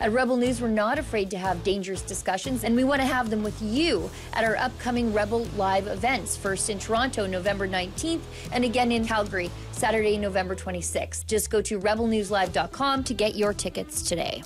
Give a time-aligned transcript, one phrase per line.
[0.00, 3.30] At Rebel News, we're not afraid to have dangerous discussions, and we want to have
[3.30, 6.36] them with you at our upcoming Rebel Live events.
[6.36, 8.20] First in Toronto, November 19th,
[8.52, 11.26] and again in Calgary, Saturday, November 26th.
[11.26, 14.44] Just go to rebelnewslive.com to get your tickets today.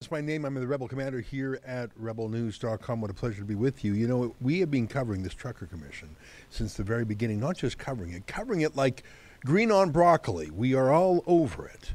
[0.00, 0.46] That's my name.
[0.46, 3.00] I'm the Rebel Commander here at rebelnews.com.
[3.02, 3.92] What a pleasure to be with you.
[3.92, 6.16] You know, we have been covering this Trucker Commission
[6.48, 9.02] since the very beginning, not just covering it, covering it like
[9.44, 10.50] Green on broccoli.
[10.50, 11.92] We are all over it.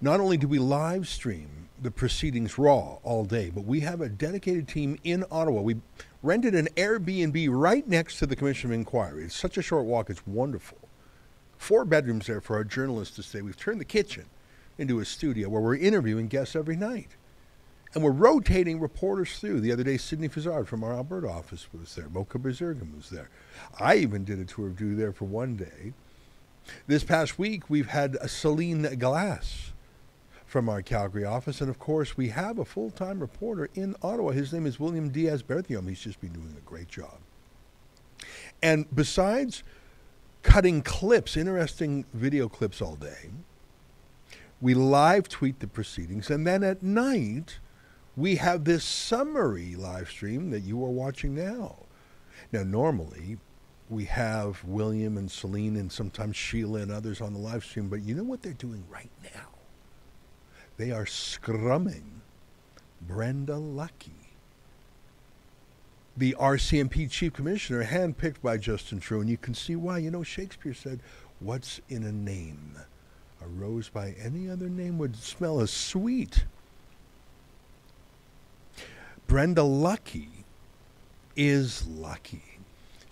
[0.00, 4.08] Not only do we live stream the proceedings raw all day, but we have a
[4.08, 5.60] dedicated team in Ottawa.
[5.60, 5.76] We
[6.24, 9.24] rented an Airbnb right next to the Commission of Inquiry.
[9.24, 10.78] It's such a short walk, it's wonderful.
[11.56, 13.40] Four bedrooms there for our journalists to stay.
[13.40, 14.24] We've turned the kitchen
[14.76, 17.10] into a studio where we're interviewing guests every night.
[17.94, 19.60] And we're rotating reporters through.
[19.60, 22.08] The other day, Sydney Fizzard from our Alberta office was there.
[22.08, 23.30] Mocha Bezirgan was there.
[23.78, 25.92] I even did a tour of duty there for one day.
[26.86, 29.72] This past week, we've had Celine Glass
[30.46, 31.60] from our Calgary office.
[31.60, 34.30] And of course, we have a full time reporter in Ottawa.
[34.30, 35.88] His name is William Diaz Berthiaume.
[35.88, 37.18] He's just been doing a great job.
[38.62, 39.62] And besides
[40.42, 43.30] cutting clips, interesting video clips all day,
[44.60, 46.30] we live tweet the proceedings.
[46.30, 47.58] And then at night,
[48.16, 51.78] we have this summary live stream that you are watching now.
[52.52, 53.38] Now, normally,
[53.94, 58.02] we have William and Celine and sometimes Sheila and others on the live stream, but
[58.02, 59.48] you know what they're doing right now?
[60.76, 62.20] They are scrumming
[63.00, 64.32] Brenda Lucki,
[66.16, 69.98] the RCMP chief commissioner, handpicked by Justin Trudeau, and you can see why.
[69.98, 70.98] You know, Shakespeare said,
[71.38, 72.76] What's in a name?
[73.40, 76.44] A rose by any other name would smell as sweet.
[79.28, 80.28] Brenda Lucki
[81.36, 82.53] is lucky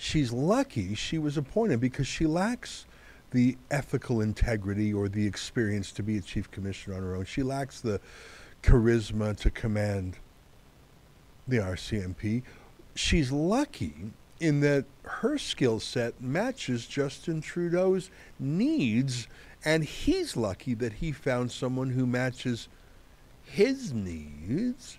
[0.02, 2.86] she's lucky she was appointed because she lacks
[3.30, 7.24] the ethical integrity or the experience to be a chief commissioner on her own.
[7.24, 8.00] She lacks the
[8.62, 10.16] charisma to command
[11.46, 12.42] the RCMP.
[12.96, 13.94] She's lucky
[14.40, 18.10] in that her skill set matches Justin Trudeau's
[18.40, 19.28] needs,
[19.64, 22.68] and he's lucky that he found someone who matches
[23.44, 24.98] his needs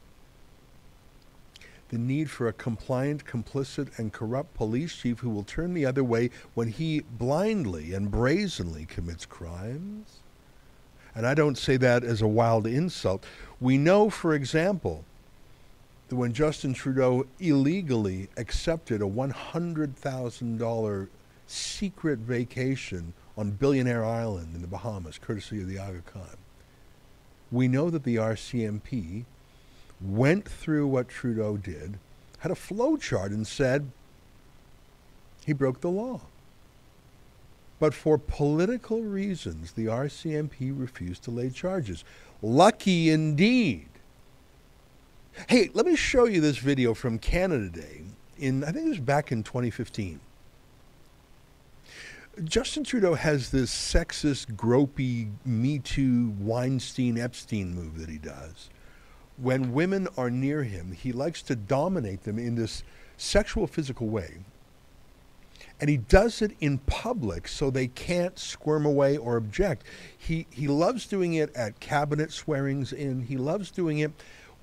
[1.94, 6.04] the need for a compliant, complicit, and corrupt police chief who will turn the other
[6.04, 10.22] way when he blindly and brazenly commits crimes?
[11.14, 13.24] And I don't say that as a wild insult.
[13.62, 15.06] We know, for example,
[16.10, 21.08] that when Justin Trudeau illegally accepted a $100,000
[21.46, 26.38] secret vacation on Billionaire Island in the Bahamas, courtesy of the Aga Khan,
[27.52, 29.26] we know that the RCMP
[30.02, 31.98] went through what Trudeau did,
[32.40, 33.90] had a flow chart, and said
[35.46, 36.22] he broke the law.
[37.80, 42.04] But for political reasons, the RCMP refused to lay charges.
[42.42, 43.90] Lucky indeed.
[45.48, 48.04] Hey, let me show you this video from Canada Day.
[48.38, 50.20] In I think it was back in 2015.
[52.44, 58.70] Justin Trudeau has this sexist, gropey, Me Too, Weinstein, Epstein move that he does
[59.38, 62.84] when women are near him, he likes to dominate them in this
[63.18, 64.38] sexual, physical way.
[65.80, 69.84] And he does it in public so they can't squirm away or object.
[70.18, 73.24] He, he loves doing it at cabinet swearings in.
[73.24, 74.12] He loves doing it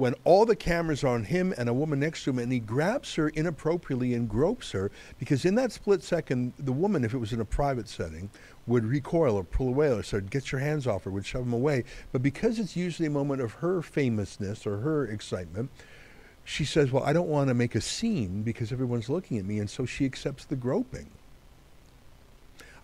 [0.00, 2.58] when all the cameras are on him and a woman next to him, and he
[2.58, 7.18] grabs her inappropriately and gropes her because in that split second, the woman, if it
[7.18, 8.30] was in a private setting,
[8.70, 11.52] would recoil or pull away or said, "Get your hands off her," would shove him
[11.52, 11.84] away.
[12.12, 15.70] But because it's usually a moment of her famousness or her excitement,
[16.44, 19.58] she says, "Well, I don't want to make a scene because everyone's looking at me,"
[19.58, 21.08] and so she accepts the groping.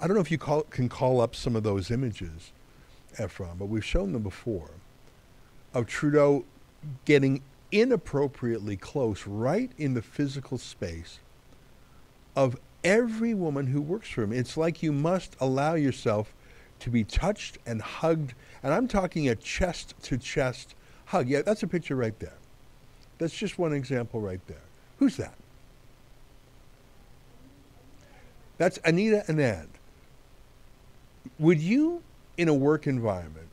[0.01, 2.53] I don't know if you call, can call up some of those images,
[3.17, 4.71] Ephron, but we've shown them before
[5.73, 6.45] of Trudeau
[7.05, 11.19] getting inappropriately close right in the physical space
[12.35, 14.33] of every woman who works for him.
[14.33, 16.33] It's like you must allow yourself
[16.79, 18.33] to be touched and hugged.
[18.63, 20.75] And I'm talking a chest to chest
[21.07, 21.29] hug.
[21.29, 22.37] Yeah, that's a picture right there.
[23.19, 24.63] That's just one example right there.
[24.99, 25.35] Who's that?
[28.57, 29.69] That's Anita Anand.
[31.41, 32.03] Would you,
[32.39, 33.49] in a work environment,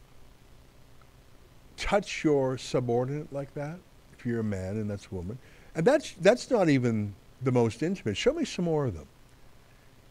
[1.76, 3.78] touch your subordinate like that,
[4.18, 5.40] if you're a man and that's a woman.
[5.76, 8.16] And that's, that's not even the most intimate.
[8.16, 9.08] Show me some more of them.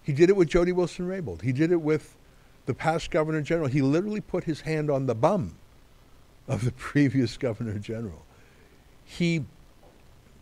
[0.03, 1.43] He did it with Jody Wilson-Raybould.
[1.43, 2.17] He did it with
[2.67, 3.69] the past Governor General.
[3.69, 5.57] He literally put his hand on the bum
[6.49, 8.25] of the previous Governor General.
[9.05, 9.45] He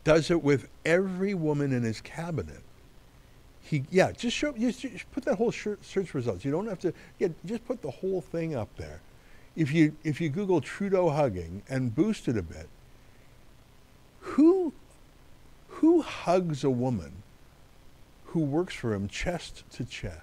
[0.04, 2.62] does it with every woman in his cabinet.
[3.62, 6.44] He yeah, just show just, just put that whole search results.
[6.44, 9.00] You don't have to yeah, just put the whole thing up there.
[9.54, 12.68] If you if you Google Trudeau hugging and boost it a bit,
[14.20, 14.72] who
[15.68, 17.19] who hugs a woman
[18.30, 20.20] who works for him chest to chest?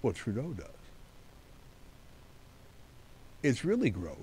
[0.00, 0.66] What Trudeau does.
[3.42, 4.16] It's really gross.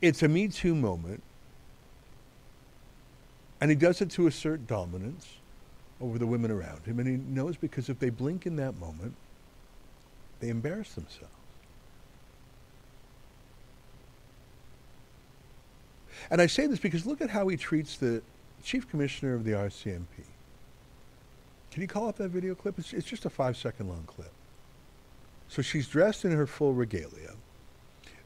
[0.00, 1.22] It's a Me Too moment.
[3.60, 5.28] And he does it to assert dominance
[6.00, 6.98] over the women around him.
[6.98, 9.14] And he knows because if they blink in that moment,
[10.40, 11.41] they embarrass themselves.
[16.30, 18.22] And I say this because look at how he treats the
[18.62, 20.24] chief commissioner of the RCMP.
[21.70, 22.78] Can you call up that video clip?
[22.78, 24.30] It's, it's just a five second long clip.
[25.48, 27.34] So she's dressed in her full regalia.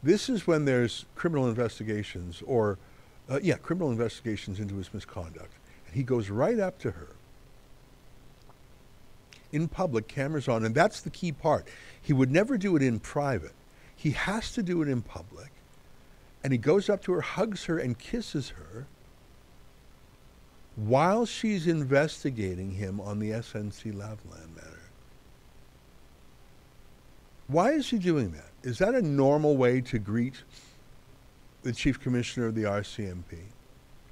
[0.02, 2.78] This is when there's criminal investigations or,
[3.28, 5.52] uh, yeah, criminal investigations into his misconduct.
[5.86, 7.08] And he goes right up to her
[9.52, 11.66] in public, cameras on, and that's the key part.
[12.00, 13.54] He would never do it in private.
[13.94, 15.50] He has to do it in public.
[16.46, 18.86] And he goes up to her, hugs her, and kisses her
[20.76, 24.78] while she's investigating him on the SNC Lavalin matter.
[27.48, 28.52] Why is he doing that?
[28.62, 30.44] Is that a normal way to greet
[31.64, 33.38] the chief commissioner of the RCMP?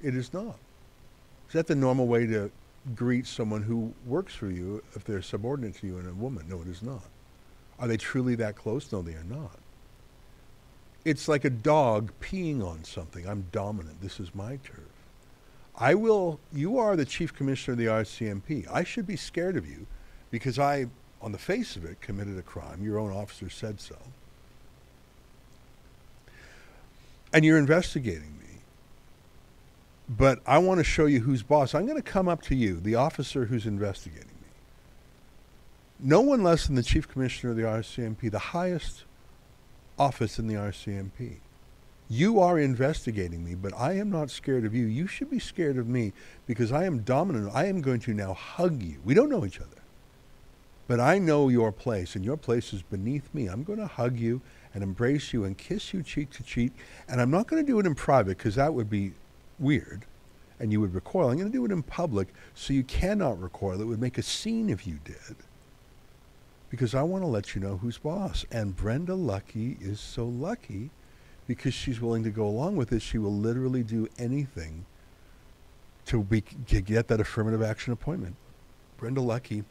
[0.03, 0.57] It is not.
[1.47, 2.51] Is that the normal way to
[2.95, 6.49] greet someone who works for you if they're subordinate to you and a woman?
[6.49, 7.05] No, it is not.
[7.79, 8.91] Are they truly that close?
[8.91, 9.57] No, they are not.
[11.05, 13.27] It's like a dog peeing on something.
[13.29, 14.01] I'm dominant.
[14.01, 14.79] This is my turf.
[15.77, 18.67] I will, you are the chief commissioner of the RCMP.
[18.71, 19.85] I should be scared of you
[20.31, 20.87] because I,
[21.21, 22.81] on the face of it, committed a crime.
[22.81, 23.97] Your own officer said so.
[27.31, 28.61] And you're investigating me.
[30.09, 31.75] But I want to show you who's boss.
[31.75, 34.47] I'm going to come up to you, the officer who's investigating me.
[35.99, 39.03] No one less than the chief commissioner of the RCMP, the highest
[39.97, 41.37] office in the RCMP.
[42.07, 44.85] You are investigating me, but I am not scared of you.
[44.85, 46.13] You should be scared of me
[46.45, 47.51] because I am dominant.
[47.53, 48.99] I am going to now hug you.
[49.03, 49.69] We don't know each other.
[50.87, 53.47] But I know your place, and your place is beneath me.
[53.47, 54.41] I'm going to hug you
[54.75, 56.73] and embrace you and kiss you cheek to cheek.
[57.07, 59.13] And I'm not going to do it in private because that would be
[59.57, 60.05] weird
[60.59, 61.29] and you would recoil.
[61.29, 63.81] I'm going to do it in public so you cannot recoil.
[63.81, 65.35] It would make a scene if you did.
[66.69, 68.45] Because I want to let you know who's boss.
[68.51, 70.89] And Brenda Lucki is so lucky
[71.47, 73.03] because she's willing to go along with this.
[73.03, 74.85] She will literally do anything
[76.05, 78.35] to, be, to get that affirmative action appointment.
[78.97, 79.63] Brenda Lucki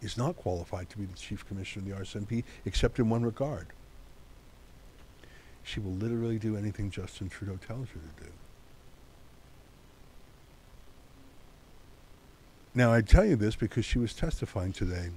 [0.00, 3.66] is not qualified to be the chief commissioner of the RCMP except in one regard.
[5.62, 8.30] She will literally do anything Justin Trudeau tells her to do.
[12.74, 15.10] Now, I tell you this because she was testifying today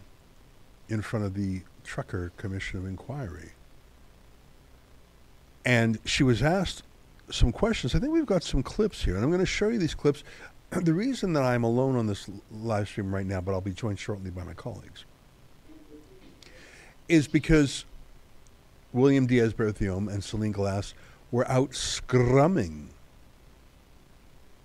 [0.91, 3.51] in front of the Trucker Commission of Inquiry.
[5.65, 6.83] And she was asked
[7.29, 7.95] some questions.
[7.95, 10.23] I think we've got some clips here, and I'm going to show you these clips.
[10.71, 13.99] The reason that I'm alone on this live stream right now, but I'll be joined
[13.99, 15.03] shortly by my colleagues,
[17.09, 17.83] is because
[18.93, 20.93] William Diaz Berthiaume and Celine Glass
[21.29, 22.87] were out scrumming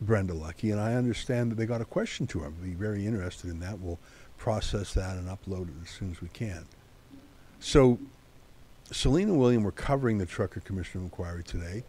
[0.01, 2.47] Brenda Lucki, and I understand that they got a question to her.
[2.47, 3.81] I'll be very interested in that.
[3.81, 3.99] We'll
[4.39, 6.67] process that and upload it as soon as we can.
[7.59, 7.99] So
[8.93, 11.85] and William were covering the Trucker Commission Inquiry today.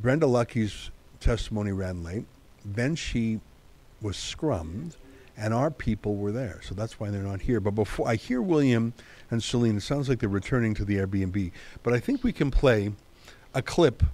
[0.00, 0.90] Brenda Lucki's
[1.20, 2.24] testimony ran late.
[2.64, 3.40] Then she
[4.00, 4.94] was scrummed,
[5.36, 6.60] and our people were there.
[6.62, 7.60] So that's why they're not here.
[7.60, 8.92] But before I hear William
[9.30, 11.50] and Celine, it sounds like they're returning to the Airbnb.
[11.82, 12.92] But I think we can play
[13.54, 14.04] a clip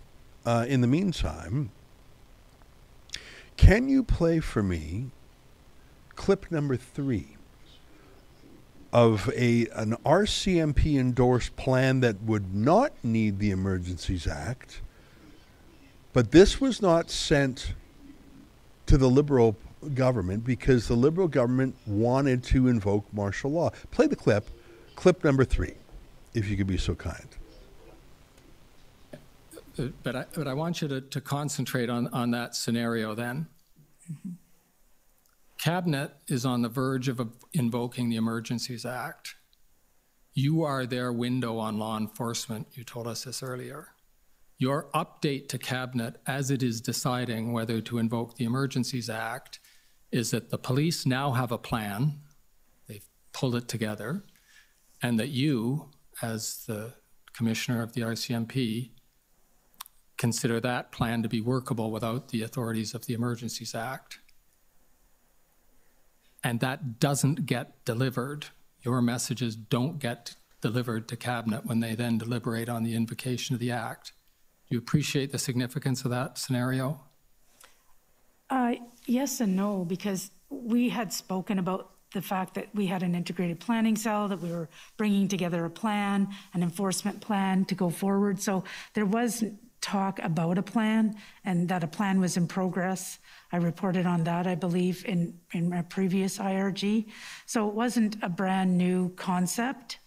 [0.47, 1.71] uh, in the meantime.
[3.57, 5.11] Can you play for me
[6.17, 7.37] clip number three?
[8.95, 14.81] Of a an RCMP endorsed plan that would not need the Emergencies Act,
[16.13, 17.75] but this was not sent
[18.87, 19.57] to the Liberal
[19.95, 23.71] government because the Liberal government wanted to invoke martial law.
[23.91, 24.49] Play the clip,
[24.95, 25.75] clip number three,
[26.33, 27.29] if you could be so kind.
[30.05, 33.49] But I, but I want you to, to concentrate on, on that scenario then.
[34.09, 34.31] Mm-hmm.
[35.65, 39.37] Cabinet is on the verge of invoking the Emergencies Act.
[40.35, 42.67] You are their window on law enforcement.
[42.73, 43.89] You told us this earlier.
[44.59, 49.59] Your update to Cabinet as it is deciding whether to invoke the Emergencies Act
[50.13, 52.21] is that the police now have a plan,
[52.87, 54.23] they've pulled it together,
[55.03, 55.89] and that you,
[56.21, 56.93] as the
[57.33, 58.91] commissioner of the RCMP,
[60.19, 64.19] consider that plan to be workable without the authorities of the Emergencies Act.
[66.45, 68.47] And that doesn't get delivered.
[68.83, 73.61] Your messages don't get delivered to Cabinet when they then deliberate on the invocation of
[73.61, 74.13] the Act.
[74.69, 77.01] Do you appreciate the significance of that scenario?
[78.51, 78.75] Uh,
[79.07, 83.59] yes and no, because we had spoken about the fact that we had an integrated
[83.59, 88.41] planning cell, that we were bringing together a plan, an enforcement plan to go forward.
[88.41, 89.45] So there was
[89.85, 91.15] talk about a plan
[91.45, 93.19] and that a plan was in progress.
[93.53, 97.07] I reported on that, I believe, in, in my previous IRG.
[97.45, 99.99] So it wasn't a brand new concept.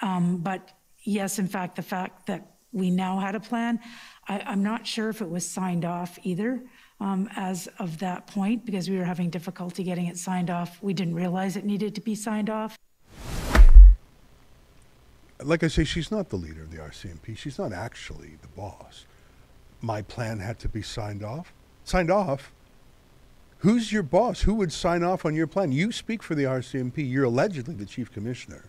[0.00, 0.72] Um, but
[1.04, 3.78] yes, in fact, the fact that we now had a plan,
[4.26, 6.62] I, I'm not sure if it was signed off either
[6.98, 10.82] um, as of that point because we were having difficulty getting it signed off.
[10.82, 12.78] We didn't realize it needed to be signed off.
[15.42, 17.36] Like I say, she's not the leader of the RCMP.
[17.36, 19.04] She's not actually the boss.
[19.86, 21.52] My plan had to be signed off.
[21.84, 22.52] Signed off?
[23.58, 24.42] Who's your boss?
[24.42, 25.72] Who would sign off on your plan?
[25.72, 27.10] You speak for the RCMP.
[27.10, 28.64] You're allegedly the chief commissioner.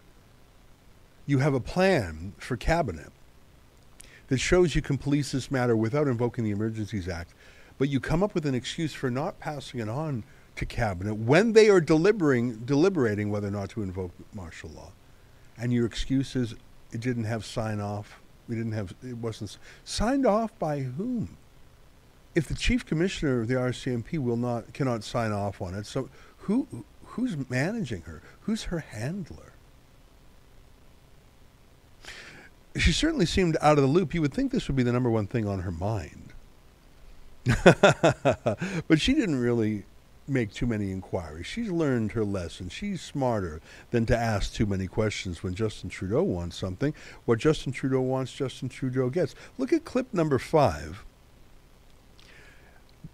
[1.25, 3.11] You have a plan for cabinet
[4.27, 7.33] that shows you can police this matter without invoking the Emergencies Act
[7.77, 10.23] but you come up with an excuse for not passing it on
[10.55, 14.91] to cabinet when they are deliberating deliberating whether or not to invoke martial law.
[15.57, 16.55] And your excuse is
[16.91, 18.19] it didn't have sign off.
[18.47, 21.37] We didn't have it wasn't signed off by whom?
[22.35, 26.09] If the chief commissioner of the RCMP will not cannot sign off on it, so
[26.39, 26.67] who
[27.03, 28.21] who's managing her?
[28.41, 29.53] Who's her handler?
[32.75, 34.13] She certainly seemed out of the loop.
[34.13, 36.33] You would think this would be the number one thing on her mind.
[37.63, 39.83] but she didn't really
[40.27, 41.45] make too many inquiries.
[41.45, 42.69] She's learned her lesson.
[42.69, 46.93] She's smarter than to ask too many questions when Justin Trudeau wants something.
[47.25, 49.35] What Justin Trudeau wants, Justin Trudeau gets.
[49.57, 51.05] Look at clip number five.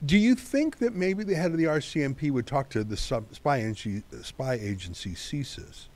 [0.06, 3.34] Do you think that maybe the head of the RCMP would talk to the sub,
[3.34, 5.88] spy, agency, spy agency CSIS,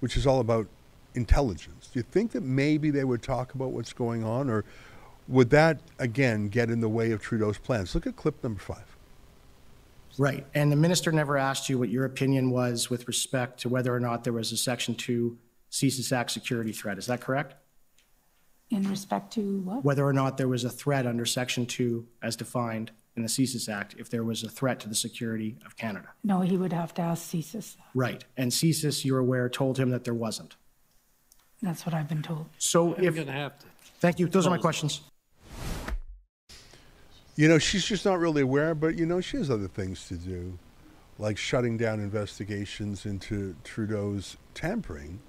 [0.00, 0.68] which is all about
[1.14, 1.90] intelligence?
[1.92, 4.64] Do you think that maybe they would talk about what's going on, or
[5.26, 7.94] would that again get in the way of Trudeau's plans?
[7.94, 8.96] Look at clip number five.
[10.18, 10.46] Right.
[10.54, 14.00] And the minister never asked you what your opinion was with respect to whether or
[14.00, 15.38] not there was a Section 2
[15.70, 16.98] CSIS Act security threat.
[16.98, 17.54] Is that correct?
[18.70, 19.84] In respect to what?
[19.84, 23.68] Whether or not there was a threat under Section 2 as defined in the CSIS
[23.68, 26.08] Act, if there was a threat to the security of Canada.
[26.24, 27.76] No, he would have to ask CSIS.
[27.94, 28.24] Right.
[28.38, 30.56] And CSIS, you're aware, told him that there wasn't.
[31.60, 32.46] That's what I've been told.
[32.58, 33.02] So if.
[33.02, 33.66] You're going to have to.
[34.00, 34.26] Thank you.
[34.28, 35.02] Those are my questions.
[37.34, 40.16] You know, she's just not really aware, but you know, she has other things to
[40.16, 40.58] do,
[41.18, 45.20] like shutting down investigations into Trudeau's tampering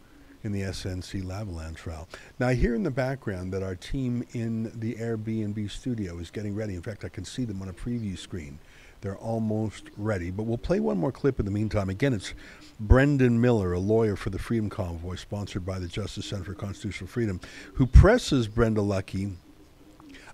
[0.44, 2.10] in the SNC Lavalin trial.
[2.40, 6.54] Now, I hear in the background that our team in the Airbnb studio is getting
[6.54, 6.76] ready.
[6.76, 8.60] In fact, I can see them on a preview screen.
[9.00, 11.90] They're almost ready, but we'll play one more clip in the meantime.
[11.90, 12.34] Again, it's
[12.80, 17.10] Brendan Miller, a lawyer for the Freedom Convoy, sponsored by the Justice Center for Constitutional
[17.10, 17.40] Freedom,
[17.76, 19.36] who presses Brenda Lucki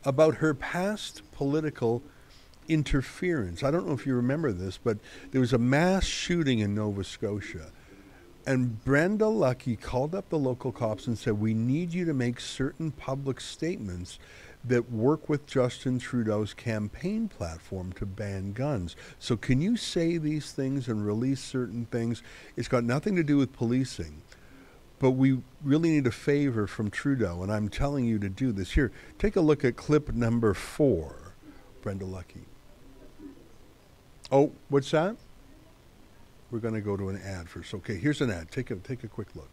[0.03, 2.01] about her past political
[2.67, 3.63] interference.
[3.63, 4.97] I don't know if you remember this, but
[5.31, 7.71] there was a mass shooting in Nova Scotia.
[8.45, 12.39] And Brenda Lucki called up the local cops and said, We need you to make
[12.39, 14.17] certain public statements
[14.63, 18.95] that work with Justin Trudeau's campaign platform to ban guns.
[19.19, 22.23] So, can you say these things and release certain things?
[22.55, 24.21] It's got nothing to do with policing.
[24.99, 28.71] But we really need a favor from Trudeau, and I'm telling you to do this.
[28.71, 31.33] Here, take a look at clip number four,
[31.81, 32.43] Brenda Lucki.
[34.31, 35.15] Oh, what's that?
[36.51, 37.73] We're going to go to an ad first.
[37.73, 38.51] Okay, here's an ad.
[38.51, 39.49] Take a take a quick look.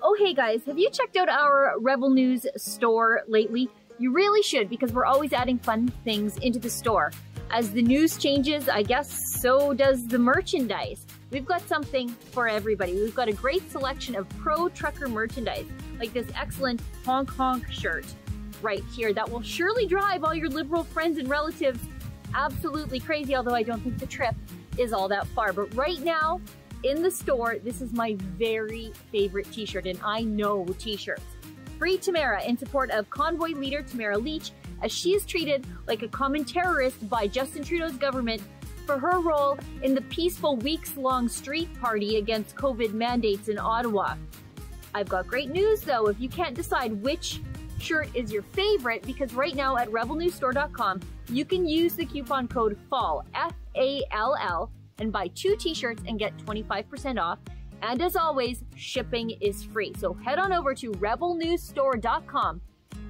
[0.00, 3.68] Oh, hey guys, have you checked out our Rebel News store lately?
[3.98, 7.12] You really should because we're always adding fun things into the store.
[7.50, 11.06] As the news changes, I guess so does the merchandise.
[11.30, 12.94] We've got something for everybody.
[12.94, 15.66] We've got a great selection of pro trucker merchandise,
[15.98, 18.06] like this excellent honk honk shirt
[18.62, 21.80] right here that will surely drive all your liberal friends and relatives
[22.34, 24.34] absolutely crazy, although I don't think the trip
[24.78, 25.52] is all that far.
[25.52, 26.40] But right now,
[26.82, 31.22] in the store, this is my very favorite t-shirt, and I know t-shirts.
[31.78, 36.08] Free Tamara in support of convoy leader Tamara Lich as she is treated like a
[36.08, 38.42] common terrorist by Justin Trudeau's government
[38.88, 44.14] for her role in the peaceful weeks long street party against COVID mandates in Ottawa.
[44.94, 47.42] I've got great news though if you can't decide which
[47.78, 52.78] shirt is your favorite because right now at rebelnewsstore.com you can use the coupon code
[52.88, 57.38] FALL F A L L and buy two t-shirts and get 25% off
[57.82, 59.92] And as always, shipping is free.
[59.98, 62.60] So head on over to rebelnewsstore.com,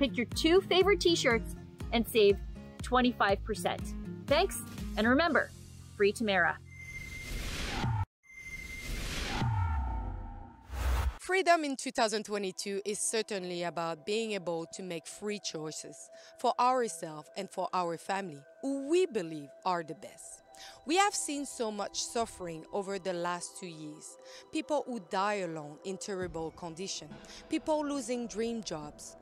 [0.01, 1.55] pick your two favorite t shirts,
[1.93, 2.37] and save
[2.83, 3.95] 25%.
[4.27, 4.61] Thanks,
[4.97, 5.51] and remember,
[6.15, 6.59] Tamara.
[11.29, 17.51] Freedom in 2022 is certainly about being able to make free choices for ourselves and
[17.51, 20.38] for our family, who we believe are the best.
[20.89, 24.17] We have seen so much suffering over the last two years.
[24.51, 27.09] People who die alone in terrible condition,
[27.51, 29.15] people losing dream jobs,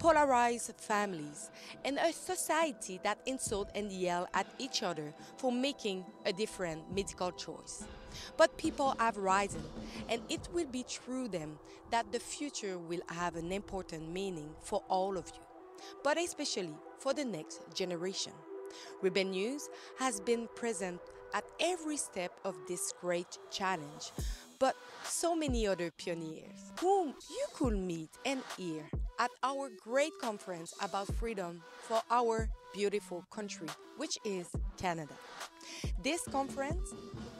[0.00, 1.48] polarized families,
[1.84, 7.30] and a society that insult and yell at each other for making a different medical
[7.30, 7.84] choice.
[8.36, 9.62] But people have risen,
[10.08, 11.56] and it will be through them
[11.92, 15.42] that the future will have an important meaning for all of you,
[16.02, 18.32] but especially for the next generation.
[19.00, 21.00] Rebel News has been present
[21.34, 24.12] at every step of this great challenge,
[24.58, 28.88] but so many other pioneers whom you could meet and hear
[29.18, 35.14] at our great conference about freedom for our beautiful country, which is Canada.
[36.02, 36.92] This conference,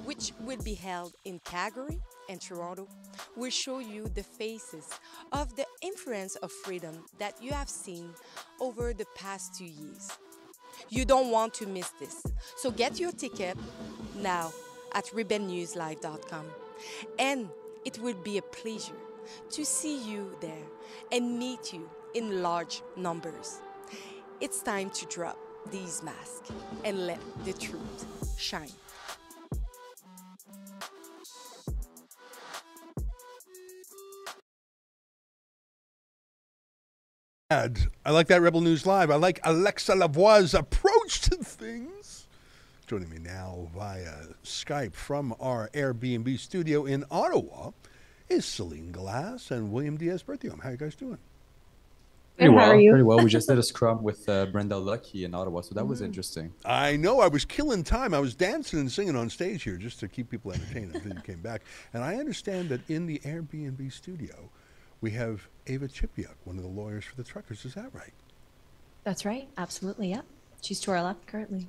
[0.04, 2.86] which will be held in Calgary and Toronto,
[3.36, 4.88] will show you the faces
[5.32, 8.10] of the influence of freedom that you have seen
[8.60, 10.10] over the past two years.
[10.92, 12.22] You don't want to miss this.
[12.54, 13.56] So get your ticket
[14.18, 14.52] now
[14.92, 16.44] at rebelnewslive.com.
[17.18, 17.48] And
[17.86, 19.00] it will be a pleasure
[19.52, 20.66] to see you there
[21.10, 23.60] and meet you in large numbers.
[24.42, 25.38] It's time to drop
[25.70, 26.52] these masks
[26.84, 28.04] and let the truth
[28.36, 28.68] shine.
[37.52, 39.10] I like that Rebel News Live.
[39.10, 42.26] I like Alexa Lavoie's approach to things.
[42.86, 47.72] Joining me now via Skype from our Airbnb studio in Ottawa
[48.30, 50.62] is Celine Glass and William Diaz Berthiaume.
[50.62, 51.18] How you guys doing?
[52.38, 52.90] Pretty well, How are you?
[52.90, 53.18] pretty well.
[53.18, 56.54] We just did a scrum with uh, Brenda Lucki in Ottawa, so that was interesting.
[56.64, 57.20] I know.
[57.20, 58.14] I was killing time.
[58.14, 61.20] I was dancing and singing on stage here just to keep people entertained until you
[61.20, 61.60] came back.
[61.92, 64.48] And I understand that in the Airbnb studio,
[65.02, 67.66] we have Eva Chipiuk, one of the lawyers for the truckers.
[67.66, 68.14] Is that right?
[69.04, 69.48] That's right.
[69.58, 70.08] Absolutely.
[70.10, 70.24] Yep.
[70.62, 71.68] She's to our left currently.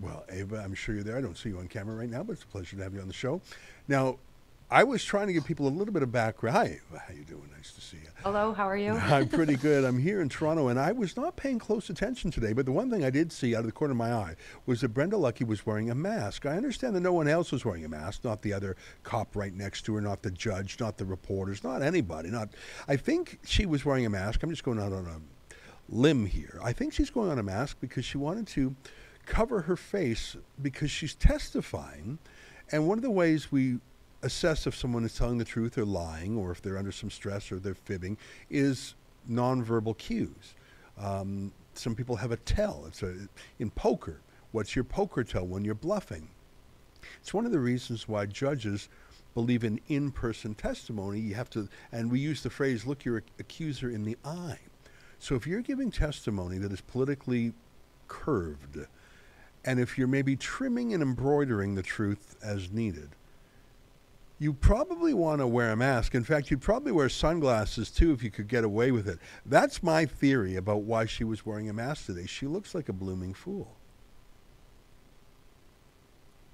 [0.00, 1.18] Well, Ava, I'm sure you're there.
[1.18, 3.00] I don't see you on camera right now, but it's a pleasure to have you
[3.00, 3.42] on the show.
[3.86, 4.18] Now,
[4.72, 6.56] I was trying to give people a little bit of background.
[6.56, 7.50] Hi, How you doing?
[7.56, 8.10] Nice to see you.
[8.22, 8.52] Hello.
[8.52, 8.92] How are you?
[8.92, 9.84] I'm pretty good.
[9.84, 12.52] I'm here in Toronto, and I was not paying close attention today.
[12.52, 14.80] But the one thing I did see out of the corner of my eye was
[14.82, 16.46] that Brenda Lucki was wearing a mask.
[16.46, 19.52] I understand that no one else was wearing a mask, not the other cop right
[19.52, 22.30] next to her, not the judge, not the reporters, not anybody.
[22.30, 22.50] Not.
[22.86, 24.40] I think she was wearing a mask.
[24.44, 25.20] I'm just going out on a
[25.88, 26.60] limb here.
[26.62, 28.76] I think she's going on a mask because she wanted to
[29.26, 32.18] cover her face because she's testifying.
[32.70, 33.80] And one of the ways we
[34.22, 37.50] assess if someone is telling the truth or lying, or if they're under some stress
[37.50, 38.16] or they're fibbing,
[38.50, 38.94] is
[39.30, 40.54] nonverbal cues.
[40.98, 42.84] Um, some people have a tell.
[42.86, 43.14] It's a,
[43.58, 44.20] in poker.
[44.52, 46.28] What's your poker tell when you're bluffing?
[47.20, 48.88] It's one of the reasons why judges
[49.34, 51.20] believe in in-person testimony.
[51.20, 54.58] You have to, and we use the phrase "look your accuser in the eye."
[55.18, 57.52] So if you're giving testimony that is politically
[58.08, 58.78] curved,
[59.64, 63.10] and if you're maybe trimming and embroidering the truth as needed,
[64.40, 66.14] you probably want to wear a mask.
[66.14, 69.18] In fact, you'd probably wear sunglasses too if you could get away with it.
[69.44, 72.24] That's my theory about why she was wearing a mask today.
[72.26, 73.76] She looks like a blooming fool.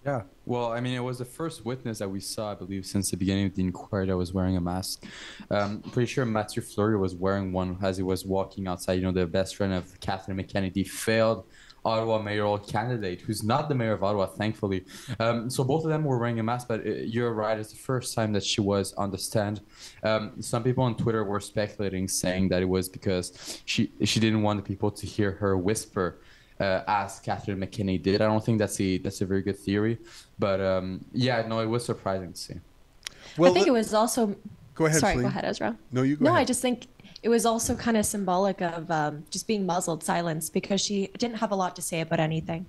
[0.04, 0.22] Yeah.
[0.46, 3.16] Well, I mean, it was the first witness that we saw, I believe, since the
[3.16, 5.04] beginning of the inquiry that was wearing a mask.
[5.50, 8.94] Um, pretty sure Matthew Fleury was wearing one as he was walking outside.
[8.94, 11.44] You know, the best friend of Catherine McKenney, the failed
[11.86, 14.84] Ottawa mayoral candidate, who's not the mayor of Ottawa, thankfully.
[15.20, 17.56] Um, so both of them were wearing a mask, but uh, you're right.
[17.58, 19.60] It's the first time that she was on the stand.
[20.02, 23.26] Um, some people on Twitter were speculating, saying that it was because
[23.64, 26.18] she she didn't want the people to hear her whisper
[26.58, 28.20] uh, as Catherine McKenney did.
[28.20, 29.98] I don't think that's a that's a very good theory,
[30.38, 32.54] but um, yeah, no, it was surprising to see.
[33.38, 34.34] Well, I think let- it was also.
[34.74, 35.22] Go ahead, Sorry, Celine.
[35.22, 35.74] go ahead, Ezra.
[35.90, 36.42] No, you go no, ahead.
[36.42, 36.86] I just think
[37.26, 41.38] it was also kind of symbolic of um, just being muzzled, silenced, because she didn't
[41.38, 42.66] have a lot to say about anything.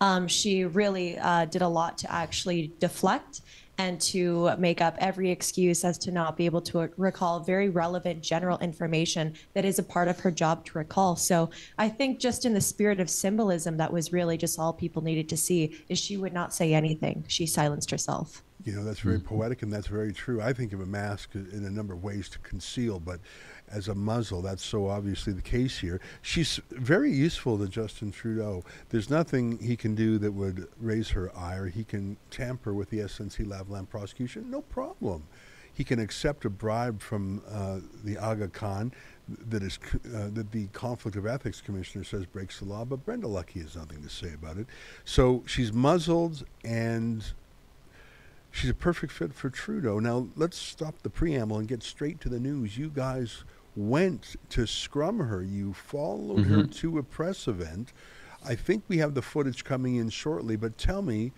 [0.00, 3.42] Um, she really uh, did a lot to actually deflect
[3.78, 8.20] and to make up every excuse as to not be able to recall very relevant
[8.20, 11.14] general information that is a part of her job to recall.
[11.14, 15.02] So I think just in the spirit of symbolism, that was really just all people
[15.02, 17.24] needed to see is she would not say anything.
[17.28, 18.42] She silenced herself.
[18.64, 20.42] You know, that's very poetic and that's very true.
[20.42, 23.20] I think of a mask in a number of ways to conceal, but
[23.72, 26.00] as a muzzle, that's so obviously the case here.
[26.22, 28.64] She's very useful to Justin Trudeau.
[28.88, 31.66] There's nothing he can do that would raise her ire.
[31.66, 35.24] He can tamper with the SNC Lavalin prosecution, no problem.
[35.72, 38.92] he can accept a bribe from uh, the Aga Khan
[39.48, 39.78] that is
[40.14, 43.76] uh, that the conflict of ethics commissioner says breaks the law, but Brenda Lucki has
[43.76, 44.66] nothing to say about it.
[45.04, 47.24] So she's muzzled and
[48.50, 50.00] she's a perfect fit for Trudeau.
[50.00, 52.76] Now let's stop the preamble and get straight to the news.
[52.76, 53.44] You guys
[53.76, 55.42] went to scrum her.
[55.42, 56.74] You followed her Mhm.
[56.76, 57.92] to a press event.
[58.44, 61.32] I think we have the footage coming in shortly, but tell me,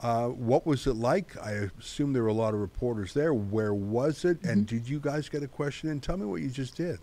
[0.00, 1.36] uh, what was it like?
[1.36, 3.34] I assume there were a lot of reporters there.
[3.34, 4.42] Where was it?
[4.44, 5.90] And did you guys get a question?
[5.90, 6.98] And tell me what you just did.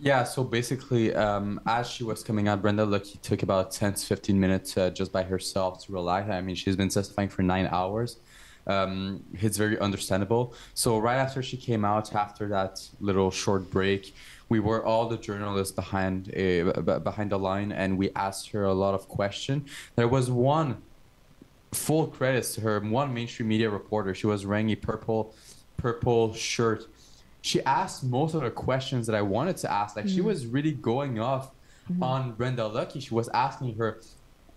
[0.00, 4.04] Yeah, so basically, um, as she was coming out, Brenda Lucki took about 10 to
[4.06, 6.22] 15 minutes uh, just by herself to rely.
[6.22, 8.16] I mean, she's been testifying for nine hours.
[8.66, 10.54] Um, it's very understandable.
[10.74, 14.14] So right after she came out, after that little short break,
[14.48, 18.64] we were all the journalists behind uh, b- behind the line, and we asked her
[18.64, 19.68] a lot of questions.
[19.96, 20.82] There was one
[21.72, 24.14] full credits to her, one mainstream media reporter.
[24.14, 25.34] She was wearing a purple
[25.76, 26.86] purple shirt
[27.44, 29.96] she asked most of the questions that I wanted to ask.
[29.96, 30.24] Like she Mhm.
[30.26, 31.50] was really going off
[31.90, 32.00] Mhm.
[32.00, 33.02] on Brenda Lucki.
[33.02, 34.04] She was asking her, uh,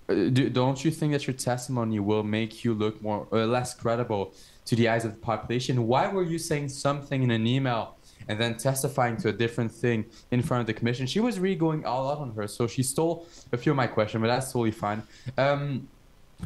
[0.08, 4.34] do, "Don't you think that your testimony will make you look more uh, less credible
[4.66, 5.88] to the eyes of the population?
[5.88, 10.06] Why were you saying something in an email?" And then testifying to a different thing
[10.32, 11.06] in front of the commission.
[11.06, 12.48] She was really going all out on her.
[12.48, 15.04] So she stole a few of my questions, but that's totally fine.
[15.38, 15.88] Um,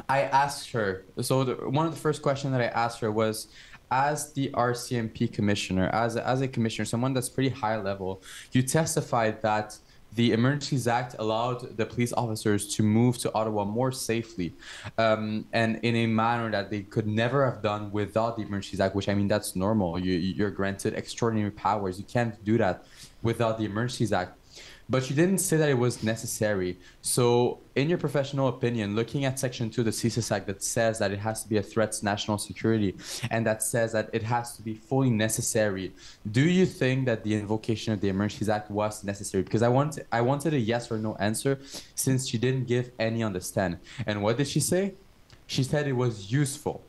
[0.08, 1.06] I asked her.
[1.22, 3.48] So the, one of the first questions that I asked her was,
[3.92, 9.42] as the RCMP commissioner, as as a commissioner, someone that's pretty high level, you testified
[9.42, 9.78] that
[10.14, 14.54] the Emergencies Act allowed the police officers to move to Ottawa more safely,
[14.98, 18.96] um, and in a manner that they could never have done without the Emergencies Act.
[18.96, 20.00] Which I mean, that's normal.
[20.00, 22.00] You, you're granted extraordinary powers.
[22.00, 22.86] You can't do that
[23.22, 24.39] without the Emergencies Act
[24.90, 26.78] but you didn't say that it was necessary.
[27.02, 31.00] So, in your professional opinion, looking at Section 2 of the CSIS Act that says
[31.00, 32.96] that it has to be a threat to national security
[33.30, 35.94] and that says that it has to be fully necessary,
[36.32, 39.44] do you think that the invocation of the Emergencies Act was necessary?
[39.44, 41.60] Because I wanted, I wanted a yes or no answer
[41.96, 43.30] since she didn't give any on.
[44.08, 44.96] And what did she say?
[45.46, 46.84] She said it was useful.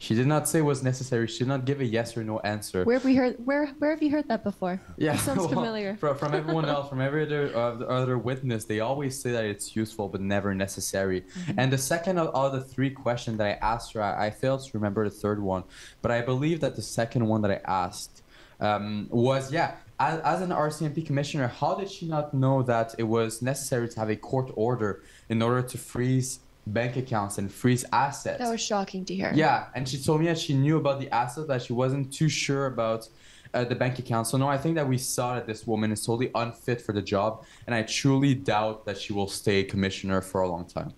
[0.00, 1.26] She did not say it was necessary.
[1.26, 2.84] She did not give a yes or no answer.
[2.84, 3.36] Where have we heard?
[3.44, 4.80] Where where have you heard that before?
[4.96, 5.94] Yeah, That sounds well, familiar.
[5.96, 9.76] From, from everyone else, from every other uh, other witness, they always say that it's
[9.76, 11.20] useful but never necessary.
[11.20, 11.60] Mm-hmm.
[11.60, 14.64] And the second of all the three questions that I asked her, I, I failed
[14.64, 15.64] to remember the third one,
[16.00, 18.22] but I believe that the second one that I asked
[18.58, 19.76] um, was yeah.
[19.98, 24.00] As, as an RCMP commissioner, how did she not know that it was necessary to
[24.00, 28.38] have a court order in order to freeze bank accounts and freeze assets?
[28.38, 29.32] That was shocking to hear.
[29.34, 32.28] Yeah, and she told me that she knew about the asset, but she wasn't too
[32.28, 33.08] sure about
[33.54, 34.26] uh, the bank account.
[34.26, 37.02] So no, I think that we saw that this woman is totally unfit for the
[37.02, 40.92] job, and I truly doubt that she will stay commissioner for a long time.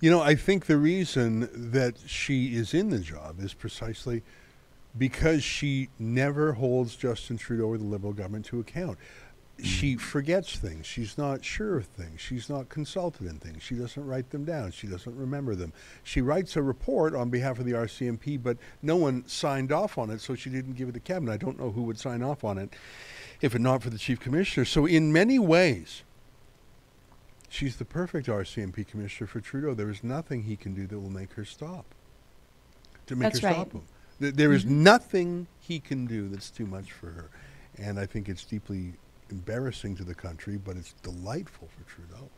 [0.00, 4.22] You know, I think the reason that she is in the job is precisely
[4.96, 8.98] because she never holds Justin Trudeau or the Liberal government to account.
[9.60, 10.86] She forgets things.
[10.86, 12.20] She's not sure of things.
[12.20, 13.62] She's not consulted in things.
[13.62, 14.70] She doesn't write them down.
[14.70, 15.72] She doesn't remember them.
[16.04, 20.10] She writes a report on behalf of the RCMP, but no one signed off on
[20.10, 21.32] it, so she didn't give it to cabinet.
[21.32, 22.74] I don't know who would sign off on it
[23.40, 24.64] if it not for the chief commissioner.
[24.64, 26.02] So, in many ways,
[27.48, 29.74] She's the perfect RCMP commissioner for Trudeau.
[29.74, 31.86] There is nothing he can do that will make her stop.
[33.06, 33.54] To make That's her right.
[33.54, 33.82] stop him.
[34.20, 34.82] Th- There is mm-hmm.
[34.82, 37.30] nothing he can do that's too much for her.
[37.78, 38.94] And I think it's deeply
[39.30, 42.28] embarrassing to the country, but it's delightful for Trudeau.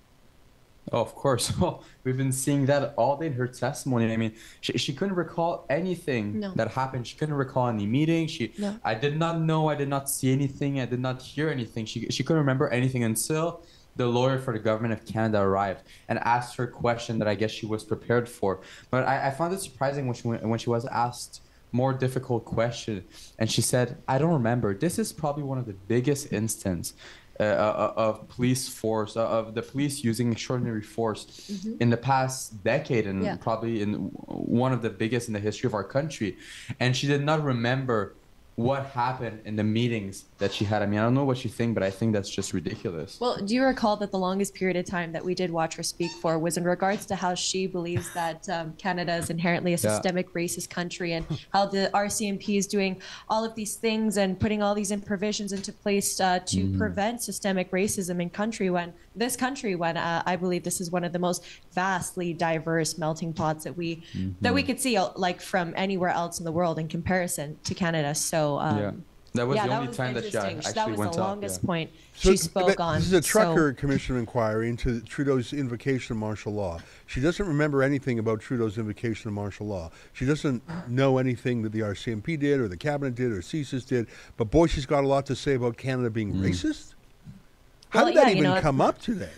[0.93, 1.53] Oh, of course.
[1.61, 4.13] Well, we've been seeing that all day in her testimony.
[4.13, 6.53] I mean, she, she couldn't recall anything No.
[6.55, 7.07] that happened.
[7.07, 8.27] She couldn't recall any meeting.
[8.27, 8.77] She, No.
[8.85, 9.69] I did not know.
[9.69, 10.81] I did not see anything.
[10.81, 11.85] I did not hear anything.
[11.85, 13.63] She, she couldn't remember anything until
[13.97, 17.35] the lawyer for the government of Canada arrived and asked her a question that I
[17.35, 18.61] guess she was prepared for.
[18.91, 23.05] But I, I found it surprising when she, when she was asked more difficult question
[23.39, 26.95] and she said i don't remember this is probably one of the biggest instance
[27.39, 31.81] uh, uh, of police force uh, of the police using extraordinary force Mhm.
[31.81, 33.37] in the past decade and Yeah.
[33.37, 36.37] probably in one of the biggest in the history of our country
[36.81, 38.17] and she did not remember
[38.61, 41.51] what happened in the meetings that she had i mean i don't know what you
[41.51, 44.77] think but i think that's just ridiculous Well, do you recall that the longest period
[44.77, 47.67] of time that we did watch her speak for was in regards to how she
[47.67, 49.89] believes that um, Canada is inherently a Yeah.
[49.89, 52.93] systemic racist country and how the RCMP is doing
[53.29, 56.79] all of these things and putting all these provisions into place uh, to Mhm.
[56.79, 58.89] prevent systemic racism in country when
[59.23, 61.41] this country when uh, I believe this is one of the most
[61.75, 63.91] vastly diverse melting pots that we
[64.41, 64.67] that we Mhm.
[64.69, 64.95] could see
[65.27, 68.15] like from anywhere else in the world in comparison to Canada.
[68.15, 68.91] So um, Yeah.
[69.33, 71.21] That was yeah, the that only was time that she actually that was went the
[71.21, 71.29] up.
[71.29, 71.67] longest yeah.
[71.69, 72.97] point So she spoke but on.
[72.99, 76.81] This is a So- trucker commission inquiry into Trudeau's invocation of martial law.
[77.07, 79.93] She doesn't remember anything about Trudeau's invocation of martial law.
[80.15, 84.09] She doesn't know anything that the RCMP did or the cabinet did or CSIS did.
[84.37, 86.41] But boy, she's got a lot to say about Canada being Mm.
[86.51, 86.95] racist.
[87.91, 89.31] How Well, did that yeah, you even know, come up today?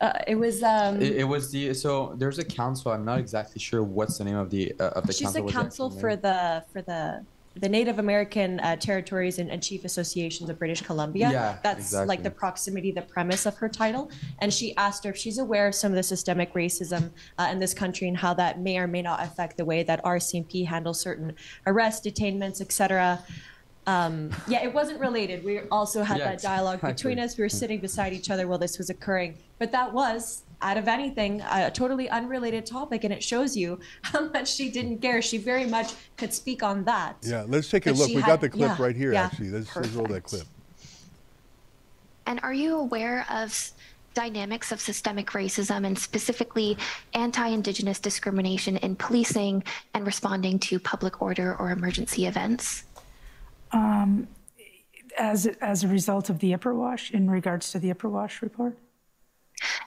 [0.00, 0.60] uh, it was.
[0.64, 2.90] Um, It, it was the so there's a council.
[2.90, 5.40] I'm not exactly sure what's the name of the uh, of the she's council.
[5.42, 7.24] the was council for the for the
[7.56, 11.30] the Native American uh, territories and, and chief associations of British Columbia.
[11.30, 14.10] Yeah, That's like the proximity, the premise of her title.
[14.38, 17.58] And she asked her if she's aware of some of the systemic racism uh, in
[17.58, 21.00] this country and how that may or may not affect the way that RCMP handles
[21.00, 21.34] certain
[21.66, 23.24] arrests, detainments, etc.
[23.90, 25.44] Um, yeah, it wasn't related.
[25.44, 27.36] We also had Yeah, that dialogue between us.
[27.36, 29.36] We were sitting beside each other while this was occurring.
[29.58, 34.28] But that was, out of anything, a totally unrelated topic, and it shows you how
[34.28, 35.20] much she didn't care.
[35.22, 37.16] She very much could speak on that.
[37.22, 38.08] Yeah, let's take a But look.
[38.08, 39.50] We got got the clip yeah, right here, yeah, actually.
[39.50, 40.46] Let's, let's roll that clip.
[42.26, 43.72] And are you aware of
[44.14, 46.76] dynamics of systemic racism and specifically
[47.14, 52.84] anti Indigenous discrimination in policing and responding to public order or emergency events?
[53.72, 54.28] Um,
[55.18, 58.78] as, as a result of the Ipperwash in regards to the Ipperwash report?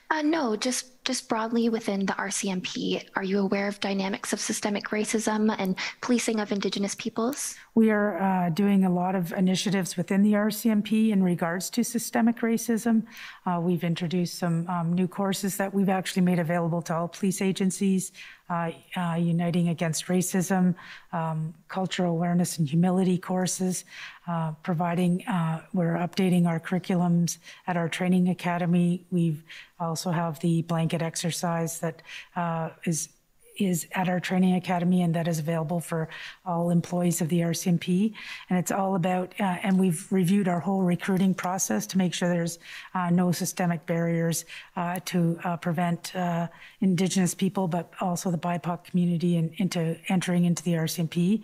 [0.10, 3.04] Uh, no, just just broadly within the RCMP.
[3.16, 7.56] Are you aware of dynamics of systemic racism and policing of Indigenous peoples?
[7.76, 12.38] We are uh, doing a lot of initiatives within the RCMP in regards to systemic
[12.38, 13.04] racism.
[13.46, 17.42] Uh, we've introduced some um, new courses that we've actually made available to all police
[17.42, 18.14] agencies,
[18.50, 20.76] uh, uh, Uniting Against Racism,
[21.12, 23.86] um, Cultural Awareness and Humility courses,
[24.28, 29.06] uh, providing, uh, we're updating our curriculums at our training academy.
[29.12, 29.44] We've
[29.80, 32.02] also have the blanket exercise that
[32.36, 33.10] uh, is
[33.58, 36.10] is at our training academy and that is available for
[36.46, 38.14] all employees of the RCMP.
[38.50, 42.30] And it's all about, uh, and we've reviewed our whole recruiting process to make sure
[42.30, 42.60] there's
[42.94, 46.48] uh, no systemic barriers uh, to uh, prevent uh,
[46.82, 51.44] Indigenous people, but also the BIPOC community in, into entering into the RCMP.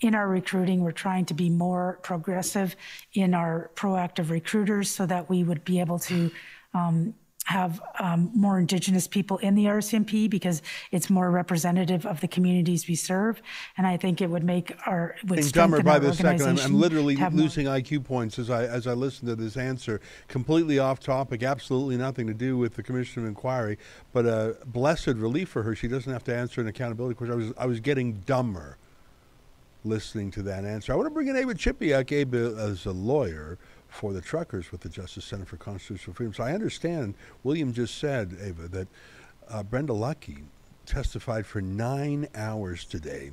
[0.00, 2.76] In our recruiting, we're trying to be more progressive
[3.14, 6.30] in our proactive recruiters so that we would be able to
[6.74, 7.14] um,
[7.44, 12.88] have um, more Indigenous people in the RCMP because it's more representative of the communities
[12.88, 13.42] we serve.
[13.76, 16.42] And I think it would make our, would Getting dumber by the second.
[16.42, 16.58] I'm.
[16.58, 20.00] I'm literally have more- losing IQ points as I as I listen to this answer.
[20.28, 23.78] Completely off topic, absolutely nothing to do with the commission of inquiry,
[24.12, 25.74] but a blessed relief for her.
[25.74, 27.32] She doesn't have to answer an accountability question.
[27.32, 28.78] I was I was getting dumber
[29.84, 30.92] listening to that answer.
[30.92, 32.10] I want to bring in Eva Chipiuk.
[32.10, 33.58] Ava is a lawyer
[33.94, 36.34] for the truckers with the Justice Center for Constitutional Freedom.
[36.34, 38.88] So I understand William just said, Ava, that
[39.48, 40.42] uh, Brenda Lucki
[40.84, 43.30] testified for nine hours today.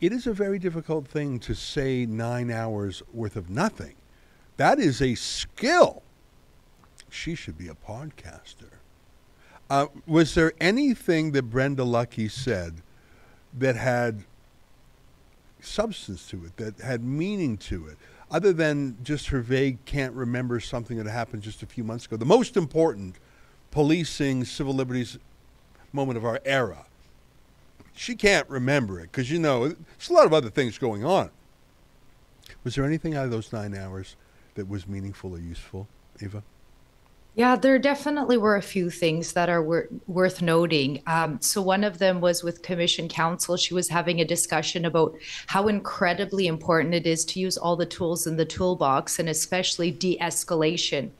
[0.00, 3.96] It is a very difficult thing to say nine hours worth of nothing.
[4.56, 6.02] That is a skill.
[7.10, 8.70] She should be a podcaster.
[9.68, 12.74] Uh, was there anything that Brenda Lucki said
[13.58, 14.22] that had
[15.60, 17.96] substance to it, that had meaning to it,
[18.30, 22.16] other than just her vague can't remember something that happened just a few months ago?
[22.16, 23.16] The most important
[23.70, 25.18] policing civil liberties
[25.92, 26.86] moment of our era.
[27.94, 31.30] She can't remember it because, you know, there's a lot of other things going on.
[32.62, 34.16] Was there anything out of those nine hours
[34.54, 35.88] that was meaningful or useful,
[36.20, 36.42] Eva?
[37.36, 41.02] Yeah, there definitely were a few things that are wor- worth noting.
[41.06, 43.58] Um, so, one of them was with Commission Counsel.
[43.58, 45.14] She was having a discussion about
[45.46, 49.90] how incredibly important it is to use all the tools in the toolbox and especially
[49.90, 51.10] de escalation.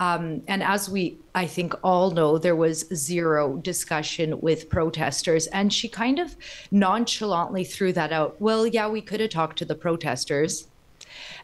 [0.00, 5.48] Um, and as we, I think, all know, there was zero discussion with protesters.
[5.48, 6.34] And she kind of
[6.70, 8.40] nonchalantly threw that out.
[8.40, 10.66] Well, yeah, we could have talked to the protesters.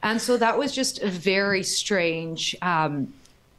[0.03, 3.13] And so that was just a very strange um,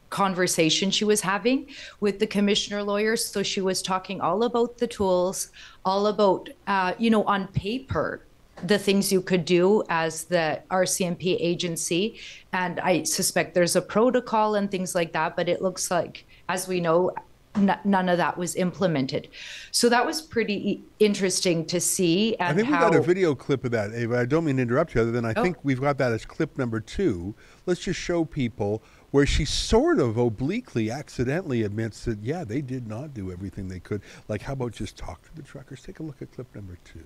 [0.09, 1.67] conversation she was having
[1.99, 3.23] with the commissioner lawyers.
[3.25, 5.51] So she was talking all about the tools,
[5.85, 8.21] all about, uh, you know, on paper,
[8.63, 12.19] the things you could do as the RCMP agency.
[12.51, 16.67] And I suspect there's a protocol and things like that, but it looks like, as
[16.67, 17.11] we know,
[17.55, 19.29] n- none of that was implemented.
[19.71, 22.35] So that was pretty e- interesting to see.
[22.37, 24.17] And I think how, we got a video clip of that, Ava.
[24.19, 25.41] I don't mean to interrupt you, other than I Oh.
[25.43, 27.33] think we've got that as clip number two.
[27.65, 32.87] Let's just show people where she sort of obliquely, accidentally admits that, yeah, they did
[32.87, 34.01] not do everything they could.
[34.27, 35.81] Like, how about just talk to the truckers?
[35.81, 37.03] Take a look at clip number two.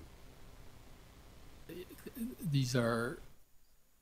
[2.52, 3.20] These are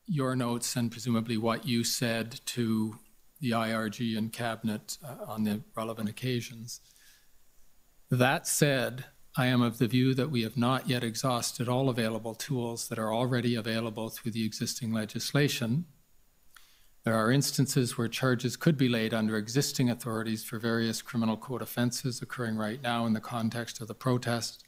[0.07, 2.97] your notes and presumably what you said to
[3.39, 6.81] the IRG and cabinet uh, on the relevant occasions.
[8.09, 9.05] That said,
[9.37, 12.99] I am of the view that we have not yet exhausted all available tools that
[12.99, 15.85] are already available through the existing legislation.
[17.03, 21.63] There are instances where charges could be laid under existing authorities for various criminal code
[21.63, 24.63] offenses occurring right now in the context of the protest.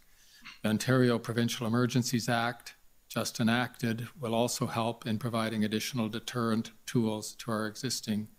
[0.63, 2.73] The Ontario Provincial Emergencies Act,
[3.07, 8.29] just enacted, will also help in providing additional deterrent tools to our existing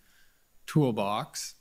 [0.66, 1.54] toolbox.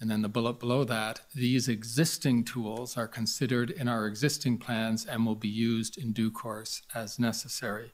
[0.00, 5.06] And then the bullet below that, these existing tools are considered in our existing plans
[5.06, 7.92] and will be used in due course as necessary.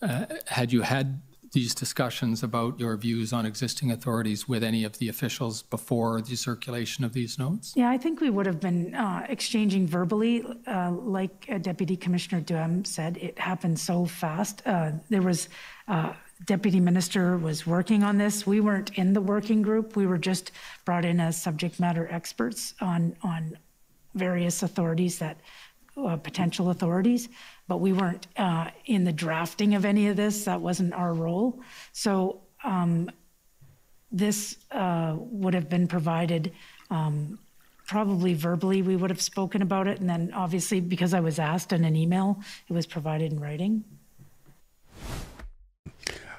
[0.00, 4.98] Uh, had you had these discussions about your views on existing authorities with any of
[4.98, 7.72] the officials before the circulation of these notes?
[7.76, 10.44] Yeah, I think we would have been uh, exchanging verbally.
[10.66, 14.62] Uh, like uh, Deputy Commissioner Duheme said, it happened so fast.
[14.64, 15.48] Uh, there was
[15.88, 16.12] uh,
[16.44, 18.46] deputy minister was working on this.
[18.46, 19.96] We weren't in the working group.
[19.96, 20.52] We were just
[20.84, 23.58] brought in as subject matter experts on on
[24.14, 25.40] various authorities that
[26.06, 27.28] uh, potential authorities,
[27.68, 30.44] but we weren't uh, in the drafting of any of this.
[30.44, 31.60] That wasn't our role.
[31.92, 33.10] So um,
[34.10, 36.52] this uh, would have been provided.
[36.90, 37.38] Um,
[37.86, 41.72] probably verbally, we would have spoken about it, and then obviously, because I was asked
[41.72, 43.84] in an email, it was provided in writing.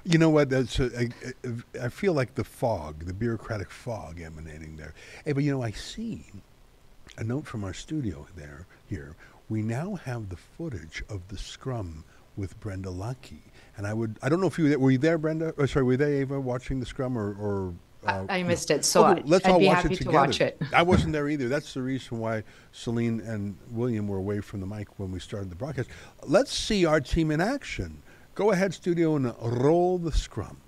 [0.04, 0.50] You know what?
[0.50, 4.93] That's a, I, I feel like the fog, the bureaucratic fog emanating there.
[5.26, 6.26] Hey, but you know, I see
[7.17, 9.15] a note from our studio there here.
[9.52, 12.06] We now have the footage of the scrum
[12.38, 13.42] with Brenda Lucki,
[13.76, 15.54] and I would I don't know if you were, there, were you there, Brenda?
[15.58, 17.34] Or sorry, were they Ava watching the scrum or?
[17.34, 17.74] or
[18.08, 20.12] uh, I, missed it, so oh, let's I'd all be watch happy it together.
[20.12, 20.62] to watch it.
[20.74, 21.50] I wasn't there either.
[21.50, 25.50] That's the reason why Celine and William were away from the mic when we started
[25.50, 25.90] the broadcast.
[26.24, 28.02] Let's see our team in action.
[28.36, 30.62] Go ahead, studio, and roll the scrum.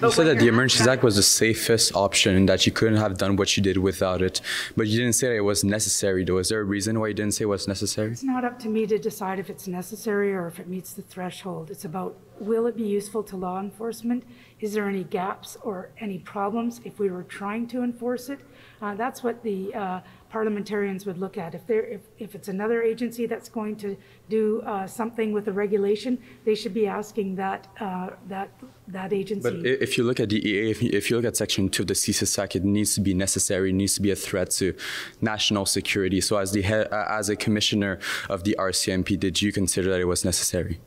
[0.00, 3.18] You said that the Emergencies Act was the safest option and that you couldn't have
[3.18, 4.40] done what you did without it.
[4.76, 6.38] But you didn't say that it was necessary, though.
[6.38, 8.10] Is there a reason why you didn't say it was necessary?
[8.10, 11.02] It's not up to me to decide if it's necessary or if it meets the
[11.02, 11.70] threshold.
[11.70, 14.24] It's about will it be useful to law enforcement?
[14.60, 18.40] Is there any gaps or any problems if we were trying to enforce it?
[18.80, 20.00] Uh, that's what the uh,
[20.32, 21.54] parliamentarians would look at.
[21.54, 23.96] If, there, if, if it's another agency that's going to
[24.30, 28.48] do uh, something with a regulation, they should be asking that, uh, that,
[28.88, 29.50] that agency.
[29.50, 31.82] But if you look at the EA, if you, if you look at Section 2
[31.82, 34.50] of the CSIS Act, it needs to be necessary, it needs to be a threat
[34.52, 34.74] to
[35.20, 36.20] national security.
[36.22, 37.98] So as, the head, uh, as a commissioner
[38.30, 40.80] of the RCMP, did you consider that it was necessary?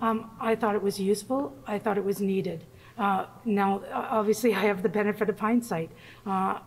[0.00, 1.56] Um, I thought it was useful.
[1.68, 2.64] I thought it was needed.
[2.98, 5.90] Uh, now, obviously, I have the benefit of hindsight.
[6.26, 6.58] Uh,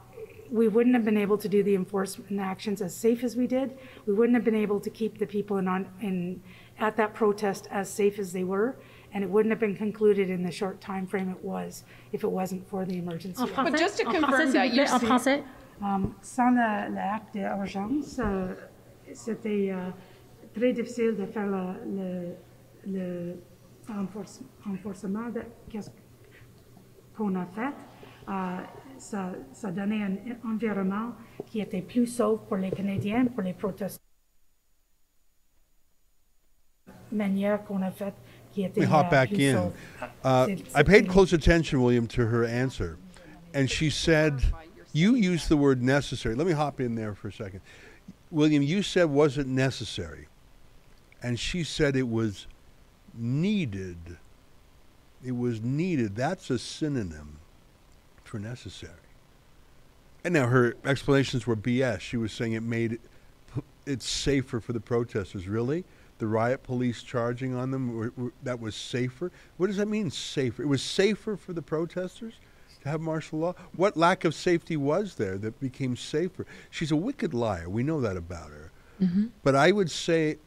[0.52, 3.78] we wouldn't have been able to do the enforcement actions as safe as we did.
[4.06, 6.42] We wouldn't have been able to keep the people in on, in,
[6.80, 8.76] at that protest as safe as they were.
[9.14, 12.32] And it wouldn't have been concluded in the short time frame it was if it
[12.32, 13.46] wasn't for the emergency.
[13.56, 15.44] But just to confirm that you en français.
[15.82, 18.54] Um, sans l'acte d'urgence, euh,
[19.14, 19.90] c'était euh,
[20.54, 22.36] très difficile de faire le,
[22.88, 23.36] le, le
[24.66, 25.90] renforcement de qu'est-ce
[27.18, 27.74] qu'on a fait.
[28.30, 28.58] Euh,
[28.98, 30.16] ça, ça donnait un
[30.50, 31.14] environnement
[31.46, 34.02] qui était plus sauf pour les Canadiens, pour les protestants.
[37.12, 38.14] Manière qu'on a fait
[38.52, 39.72] qui était me hop back in.
[40.24, 42.98] Uh, I paid close attention, William, to her answer.
[43.54, 44.42] And she said,
[44.92, 46.36] You used the word necessary.
[46.36, 47.62] Let me hop in there for a second.
[48.32, 50.28] William, you said, Was it necessary?
[51.22, 52.48] And she said it was
[53.14, 54.18] needed.
[55.24, 56.16] It was needed.
[56.16, 57.40] That's a synonym
[58.40, 58.94] necessary.
[60.24, 62.00] And now her explanations were BS.
[62.00, 63.02] She was saying it made it,
[63.86, 65.48] it safer for the protesters.
[65.48, 65.86] Really?
[66.18, 69.32] The riot police charging on them, were, were, that was safer?
[69.58, 70.64] What does that mean, safer?
[70.64, 72.34] It was safer for the protesters
[72.82, 73.54] to have martial law?
[73.76, 76.46] What lack of safety was there that became safer?
[76.72, 77.70] She's a wicked liar.
[77.70, 78.72] We know that about her.
[79.02, 79.26] Mm-hmm.
[79.44, 80.38] But I would say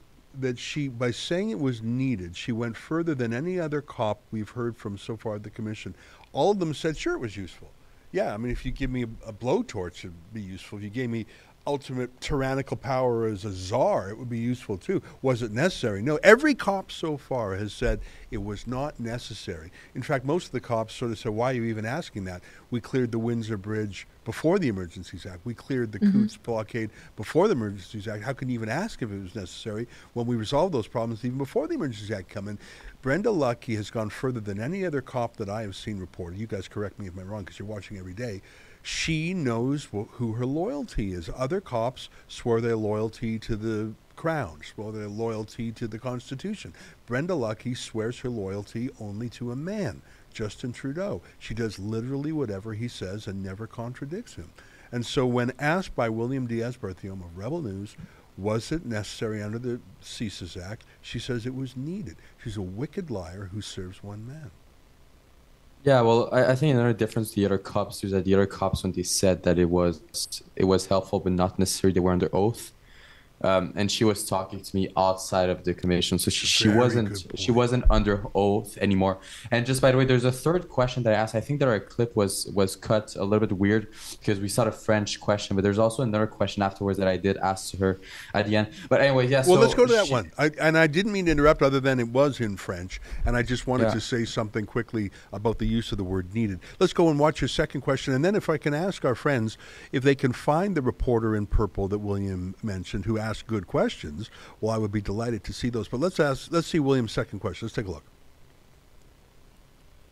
[0.40, 4.50] that she, by saying it was needed, she went further than any other cop we've
[4.50, 5.94] heard from so far at the commission.
[6.32, 7.70] All of them said, sure, it was useful.
[8.10, 10.78] Yeah, I mean, if you give me a, a blowtorch, it'd be useful.
[10.78, 11.26] If you gave me
[11.68, 15.02] ultimate tyrannical power as a czar, it would be useful too.
[15.20, 16.00] Was it necessary?
[16.00, 16.18] No.
[16.22, 19.70] Every cop so far has said it was not necessary.
[19.94, 22.42] In fact, most of the cops sort of said, "Why are you even asking that?
[22.70, 25.40] We cleared the Windsor Bridge before the Emergencies Act.
[25.44, 26.22] We cleared the mm-hmm.
[26.22, 28.22] Coutts blockade before the Emergencies Act.
[28.24, 31.38] How can you even ask if it was necessary when we resolved those problems even
[31.38, 32.58] before the Emergencies Act come in?"
[33.00, 36.38] Brenda Lucki has gone further than any other cop that I have seen reported.
[36.38, 38.42] You guys correct me if I'm wrong because you're watching every day
[38.82, 41.28] she knows wh- who her loyalty is.
[41.36, 46.72] Other cops swear their loyalty to the crown, swear their loyalty to the Constitution.
[47.06, 50.02] Brenda Lucki swears her loyalty only to a man,
[50.32, 51.22] Justin Trudeau.
[51.38, 54.50] She does literally whatever he says and never contradicts him.
[54.90, 57.94] And so, when asked by William Diaz Berthiaume of Rebel News,
[58.38, 62.16] was it necessary under the CSIS Act, she says it was needed.
[62.42, 64.52] She's a wicked liar who serves one man.
[65.84, 68.46] Yeah, well, I, I think another difference to the other cops is that the other
[68.46, 70.00] cops, when they said that it was
[70.56, 72.72] it was helpful, but not necessary, they were under oath.
[73.42, 76.78] Um, and she was talking to me outside of the commission, so she, she Very
[76.78, 79.18] wasn't she wasn't under oath anymore.
[79.52, 81.36] And just by the way, there's a third question that I asked.
[81.36, 84.64] I think that our clip was was cut a little bit weird because we saw
[84.64, 88.00] the French question, but there's also another question afterwards that I did ask to her
[88.34, 88.70] at the end.
[88.88, 89.38] But anyway, yeah.
[89.46, 90.32] Well, so let's go to that she- one.
[90.36, 93.42] I, and I didn't mean to interrupt, other than it was in French, and I
[93.42, 93.94] just wanted Yeah.
[93.94, 96.58] to say something quickly about the use of the word needed.
[96.80, 99.56] Let's go and watch your second question, and then if I can ask our friends
[99.92, 104.30] if they can find the reporter in purple that William mentioned who asked good questions,
[104.60, 105.88] well, I would be delighted to see those.
[105.88, 106.50] But let's ask.
[106.50, 107.66] Let's see William's second question.
[107.66, 108.04] Let's take a look.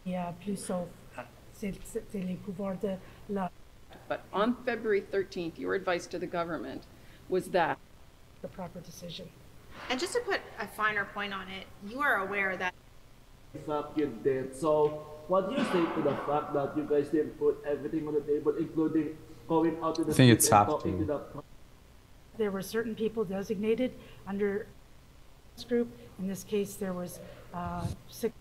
[0.05, 0.89] Il y a plus sauf.
[1.17, 2.97] Uh, c'est c'est les pouvoirs de
[3.29, 3.51] la,
[4.09, 6.83] But on February 13th, your advice to the government
[7.29, 7.79] was that
[8.43, 9.29] the proper decision.
[9.91, 12.73] And just to put a finer point on it, you are aware that
[13.67, 14.55] fact you did.
[14.55, 18.15] So, what do you say to the fact that you guys didn't put everything on
[18.15, 19.17] the table, including
[19.49, 21.07] going out to the I think it's and have talking to.
[21.07, 21.21] to the
[22.39, 23.93] There were certain people designated
[24.27, 24.67] under
[25.55, 25.89] this group.
[26.19, 27.21] In this case, there was
[27.55, 28.35] uh, six.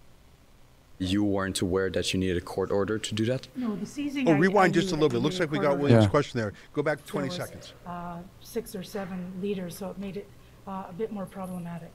[0.98, 3.48] You weren't aware that you needed a court order to do that?
[3.56, 4.28] No, the seizing.
[4.30, 5.20] Oh, I- I rewind knew just a little bit.
[5.20, 5.82] Looks like we got order.
[5.84, 6.10] William's Yeah.
[6.10, 6.54] question there.
[6.74, 7.74] Go back There 20 was, seconds.
[7.86, 10.28] uh, Six or seven leaders, so it made it
[10.68, 11.92] uh, a bit more problematic.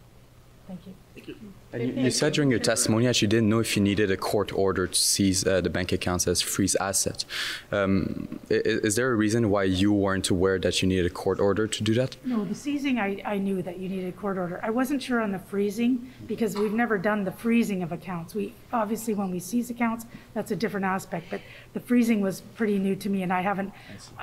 [0.70, 0.86] Thank
[1.28, 1.34] you.
[1.72, 4.16] And you, you said during your testimony that you didn't know if you needed a
[4.16, 7.24] court order to seize uh, the bank accounts as freeze assets.
[7.72, 11.10] Um, i- i- is there a reason why you weren't aware that you needed a
[11.10, 12.16] court order to do that?
[12.24, 14.60] No, the seizing, I, I knew that you needed a court order.
[14.62, 18.34] I wasn't sure on the freezing because we've never done the freezing of accounts.
[18.34, 21.40] We, obviously, when we seize accounts, that's a different aspect, but
[21.72, 23.72] the freezing was pretty new to me and I haven't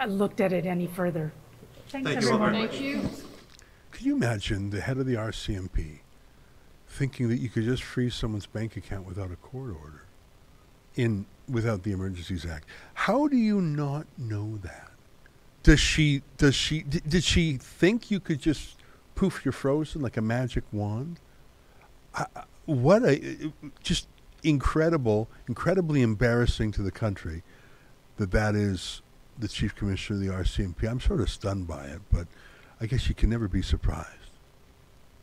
[0.02, 1.34] uh, looked at it any further.
[1.90, 2.38] Thanks, Thank you.
[2.38, 3.10] Thank you.
[3.92, 6.00] Could you imagine the head of the RCMP
[6.88, 10.04] thinking that you could just freeze someone's bank account without a court order
[10.96, 12.68] in without the Emergencies Act?
[12.94, 14.92] How do you not know that?
[15.64, 18.78] Does she does she d- did she think you could just
[19.16, 21.20] poof you're frozen like a magic wand?
[22.16, 22.26] I,
[22.66, 24.08] what a just
[24.44, 27.44] incredible, incredibly embarrassing to the country
[28.18, 29.02] that that is
[29.38, 30.90] the chief commissioner of the RCMP.
[30.90, 32.28] I'm sort of stunned by it, but
[32.82, 34.27] I guess you can never be surprised.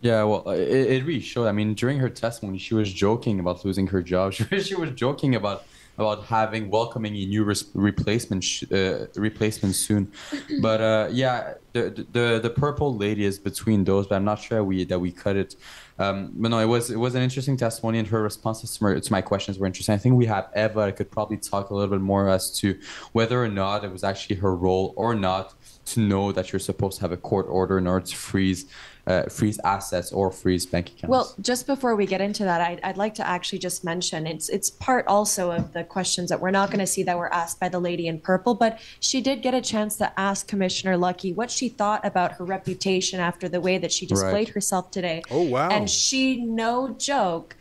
[0.05, 1.47] Yeah, well, it, it really showed.
[1.47, 4.33] I mean, during her testimony, she was joking about losing her job.
[4.35, 5.65] She was, she was joking about
[5.97, 10.13] about having welcoming a new res- replacement sh- uh, replacement soon.
[10.61, 14.63] But uh, yeah, the, the the purple lady is between those, but I'm not sure
[14.63, 15.57] we that we cut it.
[15.99, 19.01] Um, but no, it was it was an interesting testimony, and her responses to my,
[19.01, 19.95] to my questions were interesting.
[19.95, 20.81] I think we have Eva.
[20.81, 22.79] I could probably talk a little bit more as to
[23.13, 25.55] whether or not it was actually her role or not
[25.87, 28.67] to know that you're supposed to have a court order in order to freeze
[29.07, 31.11] uh, freeze assets or freeze bank accounts.
[31.11, 34.49] Well, just before we get into that, I'd, I'd like to actually just mention it's
[34.49, 37.61] it's part also of the questions that we're not going to see that were asked
[37.61, 41.35] by the lady in purple, but she did get a chance to ask Commissioner Lucki
[41.35, 44.49] what she thought about her reputation after the way that she displayed Right.
[44.49, 45.23] herself today.
[45.31, 45.69] Oh, wow.
[45.71, 47.57] And she, no joke,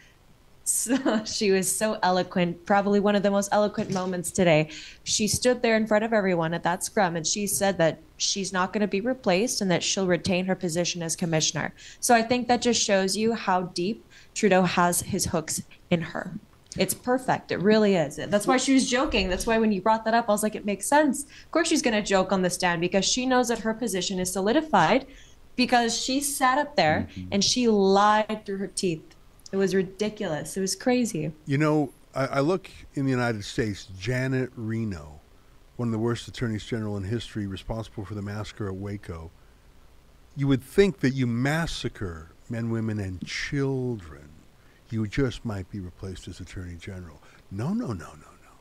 [0.64, 4.70] so, she was so eloquent, probably one of the most eloquent moments today.
[5.04, 8.54] She stood there in front of everyone at that scrum and she said that she's
[8.54, 11.74] not going to be replaced and that she'll retain her position as commissioner.
[12.00, 16.34] So I think that just shows you how deep Trudeau has his hooks in her.
[16.78, 17.52] It's perfect.
[17.52, 18.16] It really is.
[18.16, 19.30] That's why she was joking.
[19.30, 21.24] That's why when you brought that up, I was like, it makes sense.
[21.24, 24.20] Of course, she's going to joke on the stand because she knows that her position
[24.20, 25.06] is solidified
[25.56, 27.30] because she sat up there mm-hmm.
[27.32, 29.16] and she lied through her teeth.
[29.54, 30.58] It was ridiculous.
[30.58, 31.32] It was crazy.
[31.46, 35.22] You know, I, I look in the United States, Janet Reno,
[35.76, 39.30] one of the worst attorneys general in history, responsible for the massacre at Waco.
[40.36, 44.28] You would think that you massacre men, women, and children,
[44.90, 47.22] you just might be replaced as attorney general.
[47.52, 48.54] No, no, no, no, no.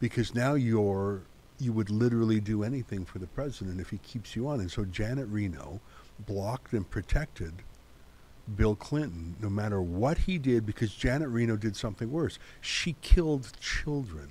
[0.00, 1.24] Because now you're
[1.58, 4.60] you would literally do anything for the president if he keeps you on.
[4.60, 5.80] And so Janet Reno
[6.26, 7.52] blocked and protected
[8.54, 12.38] Bill Clinton, no matter what he did, because Janet Reno did something worse.
[12.60, 14.30] She killed children.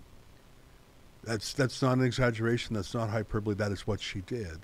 [1.24, 2.76] That's that's not an exaggeration.
[2.76, 3.56] That's not hyperbole.
[3.56, 4.60] That is what she did.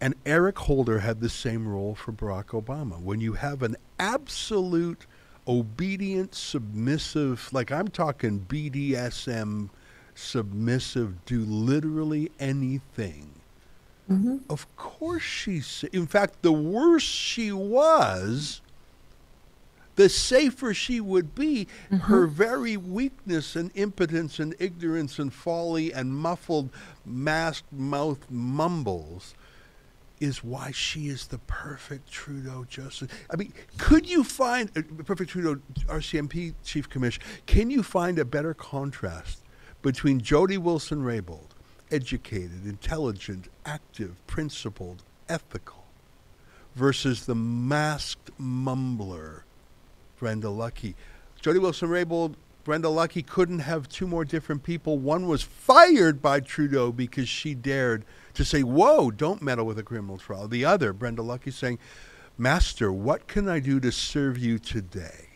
[0.00, 3.00] And Eric Holder had the same role for Barack Obama.
[3.00, 5.06] When you have an absolute
[5.46, 9.68] obedient, submissive, like I'm talking BDSM,
[10.14, 13.39] submissive, do literally anything.
[14.48, 15.84] Of course she's.
[15.92, 18.60] In fact, the worse she was,
[19.94, 21.68] the safer she would be.
[21.90, 26.70] Her very weakness and impotence and ignorance and folly and muffled,
[27.04, 29.34] masked mouth mumbles
[30.20, 33.08] is why she is the perfect Trudeau justice.
[33.30, 37.22] I mean, could you find uh, perfect Trudeau RCMP chief commission?
[37.46, 39.42] Can you find a better contrast
[39.82, 41.49] between Jody Wilson Raybould,
[41.90, 45.84] educated, intelligent, active, principled, ethical,
[46.74, 49.42] versus the masked mumbler,
[50.18, 50.94] Brenda Lucki?
[51.40, 52.34] Jody Wilson Raybould.
[52.62, 54.98] Brenda Lucki couldn't have two more different people.
[54.98, 59.82] One was fired by Trudeau because she dared to say, Whoa, don't meddle with a
[59.82, 60.46] criminal trial.
[60.46, 61.78] The other, Brenda Lucki, saying,
[62.36, 65.30] Master, what can I do to serve you today?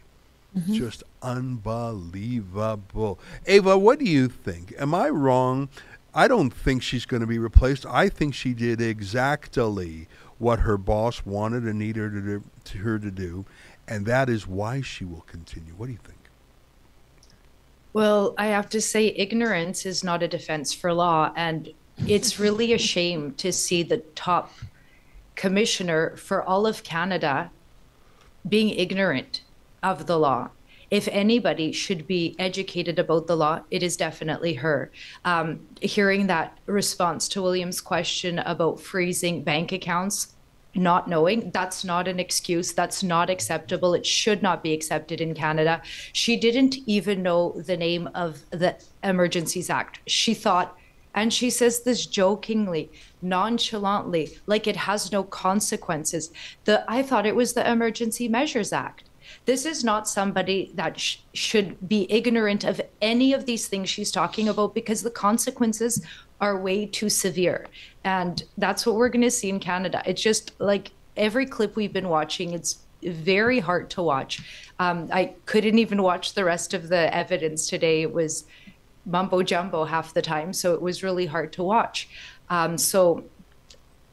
[0.56, 0.74] Mm-hmm.
[0.74, 3.18] Just unbelievable.
[3.46, 4.72] Ava, what do you think?
[4.78, 5.68] Am I wrong?
[6.14, 7.84] I don't think she's going to be replaced.
[7.86, 10.06] I think she did exactly
[10.38, 13.44] what her boss wanted and needed her to, do, to her to do,
[13.88, 15.72] and that is why she will continue.
[15.74, 16.18] What do you think?
[17.92, 21.32] Well, I have to say, ignorance is not a defense for law.
[21.36, 21.70] And
[22.06, 24.52] it's really a shame to see the top
[25.36, 27.50] commissioner for all of Canada
[28.48, 29.42] being ignorant
[29.82, 30.50] of the law.
[30.94, 34.92] If anybody should be educated about the law, it is definitely her.
[35.24, 40.36] Um, hearing that response to William's question about freezing bank accounts,
[40.72, 42.72] not knowing that's not an excuse.
[42.72, 43.92] That's not acceptable.
[43.94, 45.82] It should not be accepted in canada.
[46.12, 49.98] She didn't even know the name of the emergencies act.
[50.06, 50.78] She thought
[51.12, 52.88] and she says this jokingly
[53.20, 56.30] nonchalantly like it has no consequences.
[56.66, 59.02] The i thought it was the emergency measures act
[59.46, 64.10] this is not somebody that sh- should be ignorant of any of these things she's
[64.10, 66.04] talking about because the consequences
[66.40, 67.66] are way too severe.
[68.04, 70.02] And that's what we're going to see in Canada.
[70.06, 74.42] It's just like every clip we've been watching, it's very hard to watch.
[74.78, 78.02] Um, I couldn't even watch the rest of the evidence today.
[78.02, 78.44] It was
[79.06, 80.52] mumbo jumbo half the time.
[80.52, 82.08] So it was really hard to watch.
[82.48, 83.24] Um, so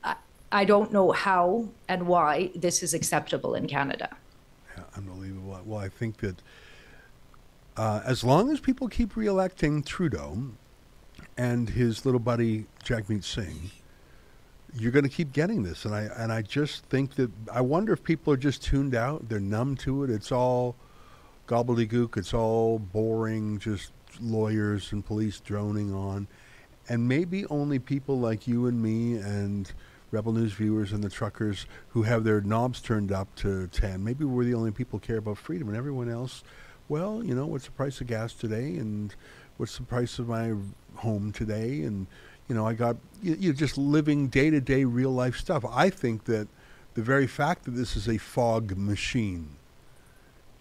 [0.03, 0.15] I,
[0.51, 4.09] I don't know how and why this is acceptable in Canada.
[4.77, 4.83] Yeah,
[5.65, 6.41] Well, I think that
[7.77, 10.51] uh, as long as people keep reelecting Trudeau
[11.37, 13.71] and his little buddy Jagmeet Singh,
[14.73, 15.85] you're going to keep getting this.
[15.85, 19.29] And I and I just think that I wonder if people are just tuned out.
[19.29, 20.09] They're numb to it.
[20.09, 20.75] It's all
[21.47, 22.17] gobbledygook.
[22.17, 23.59] It's all boring.
[23.59, 26.27] Just lawyers and police droning on,
[26.89, 29.71] and maybe only people like you and me and
[30.11, 34.03] Rebel News viewers and the truckers who have their knobs turned up to 10.
[34.03, 36.43] Maybe we're the only people care about freedom, and everyone else,
[36.89, 39.15] well, you know, what's the price of gas today, and
[39.57, 40.53] what's the price of my
[40.95, 42.07] home today, and
[42.47, 45.63] you know, I got you, you're just living day to day real life stuff.
[45.71, 46.49] I think that
[46.95, 49.55] the very fact that this is a fog machine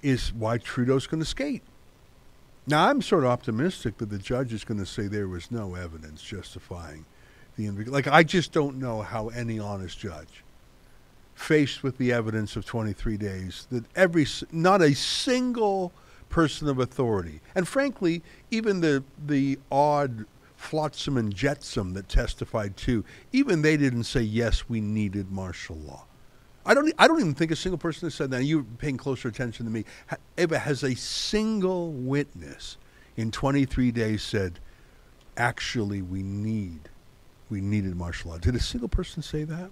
[0.01, 1.63] is why Trudeau's going to skate.
[2.67, 5.75] Now, I'm sort of optimistic that the judge is going to say there was no
[5.75, 7.07] evidence justifying
[7.69, 8.07] the like.
[8.07, 10.45] I just don't know how any honest judge,
[11.35, 15.93] faced with the evidence of 23 days, that every not a single
[16.29, 20.25] person of authority, and frankly, even the the odd
[20.57, 26.05] flotsam and jetsam that testified too, even they didn't say yes, we needed martial law.
[26.67, 26.93] I don't.
[26.99, 28.45] I don't even think a single person has said that.
[28.45, 29.85] You're paying closer attention than me.
[30.37, 32.77] Eva has a single witness
[33.17, 34.61] in 23 days said,
[35.37, 36.91] "Actually, we need,
[37.51, 39.71] we needed martial law." Did a single person say that?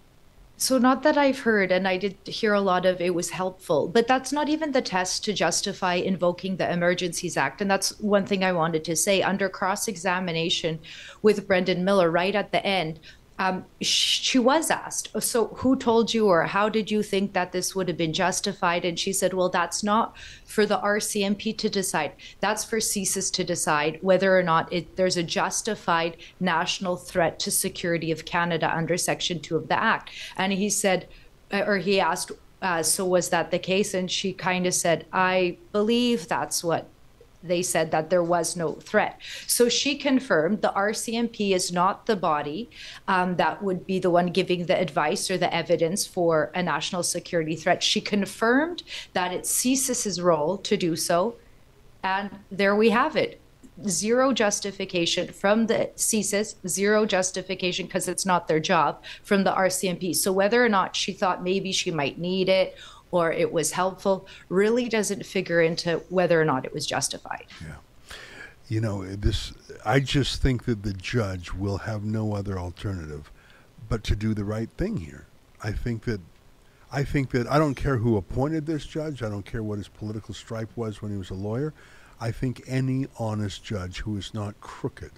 [0.61, 3.87] So, not that I've heard, and I did hear a lot of it was helpful,
[3.87, 7.61] but that's not even the test to justify invoking the Emergencies Act.
[7.61, 9.23] And that's one thing I wanted to say.
[9.23, 10.81] Under cross examination
[11.23, 12.99] with Brendan Miller, right at the end,
[13.39, 17.75] um, she was asked, So, who told you, or how did you think that this
[17.75, 18.85] would have been justified?
[18.85, 22.13] And she said, Well, that's not for the RCMP to decide.
[22.41, 27.51] That's for CSIS to decide whether or not it, there's a justified national threat to
[27.51, 30.11] security of Canada under Section 2 of the Act.
[30.37, 31.09] And he said,
[31.53, 33.95] uh, or he asked, uh, so was that the case?
[33.95, 36.89] And she kind of said, I believe that's what
[37.43, 39.21] they said that there was no threat.
[39.47, 42.69] So she confirmed the RCMP is not the body
[43.07, 47.03] um, that would be the one giving the advice or the evidence for a national
[47.03, 47.83] security threat.
[47.83, 48.83] She confirmed
[49.13, 51.37] that it's CSIS's role to do so.
[52.03, 53.41] And there we have it.
[53.87, 60.17] Zero justification from the CSIS, zero justification because it's not their job from the RCMP.
[60.17, 62.77] So whether or not she thought maybe she might need it
[63.11, 67.47] or it was helpful really doesn't figure into whether or not it was justified.
[67.61, 67.77] Yeah.
[68.69, 69.53] You know, this.
[69.85, 73.31] I just think that the judge will have no other alternative
[73.89, 75.27] but to do the right thing here.
[75.63, 76.21] I think that
[76.93, 79.23] I think that I don't care who appointed this judge.
[79.23, 81.73] I don't care what his political stripe was when he was a lawyer.
[82.21, 85.13] I think any honest judge who is not crooked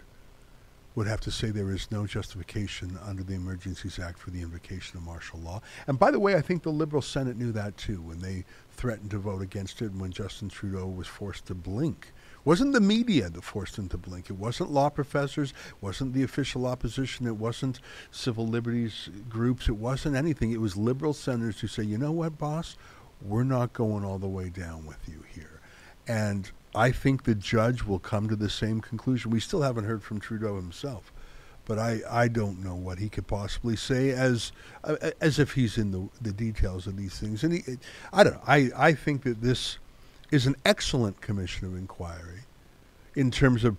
[0.95, 4.97] would have to say there is no justification under the Emergencies Act for the invocation
[4.97, 5.61] of martial law.
[5.87, 9.11] And by the way, I think the Liberal Senate knew that too when they threatened
[9.11, 12.13] to vote against it and when Justin Trudeau was forced to blink.
[12.45, 14.31] Wasn't the media that forced him to blink.
[14.31, 15.51] It wasn't law professors.
[15.51, 17.27] It wasn't the official opposition.
[17.27, 17.81] It wasn't
[18.11, 19.69] civil liberties groups.
[19.69, 20.51] It wasn't anything.
[20.51, 22.77] It was liberal senators who say, you know what, boss?
[23.21, 25.61] We're not going all the way down with you here.
[26.09, 29.31] And I think the judge will come to the same conclusion.
[29.31, 31.13] We still haven't heard from Trudeau himself,
[31.65, 34.53] but I, I don't know what he could possibly say as
[34.85, 37.43] uh, as if he's in the the details of these things.
[37.43, 37.63] And he,
[38.13, 38.43] I don't know.
[38.47, 39.79] I, I think that this
[40.31, 42.43] is an excellent commission of inquiry
[43.17, 43.79] in terms of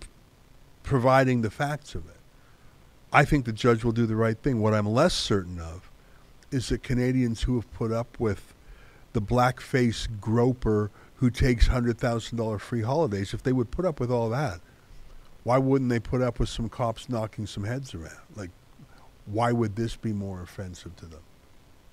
[0.82, 2.16] providing the facts of it.
[3.12, 4.60] I think the judge will do the right thing.
[4.60, 5.90] What I'm less certain of
[6.50, 8.54] is that Canadians who have put up with
[9.12, 10.90] the blackface groper
[11.22, 14.60] who takes $100,000 free holidays, if they would put up with all that,
[15.44, 18.18] why wouldn't they put up with some cops knocking some heads around?
[18.34, 18.50] Like,
[19.26, 21.20] why would this be more offensive to them?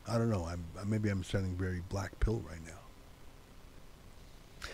[0.08, 0.46] I don't know.
[0.46, 2.80] I'm, uh, maybe I'm sounding very black pill right now.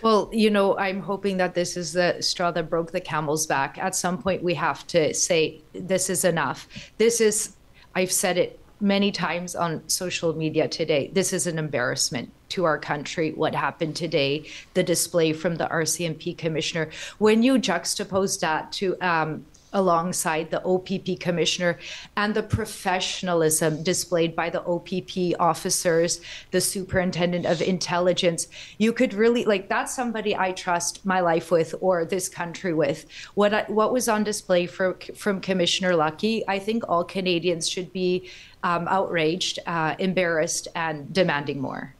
[0.02, 3.78] Well, you know, I'm hoping that this is the straw that broke the camel's back.
[3.78, 6.70] At some point, we have to say, this is enough.
[6.98, 7.58] This is,
[7.94, 11.10] I've said it many times on social media today.
[11.14, 16.38] This is an embarrassment to our country, what happened today, the display from the RCMP
[16.38, 16.90] commissioner.
[17.18, 19.46] When you juxtapose that to um,
[19.76, 21.78] alongside the OPP commissioner
[22.16, 26.22] and the professionalism displayed by the OPP officers,
[26.52, 28.48] the superintendent of intelligence.
[28.78, 33.06] You could really like that's somebody I trust my life with or this country with.
[33.36, 37.92] What I, what was on display for, from Commissioner Lucki, I think all Canadians should
[37.92, 38.30] be
[38.66, 41.94] um, outraged, uh, embarrassed, and demanding more.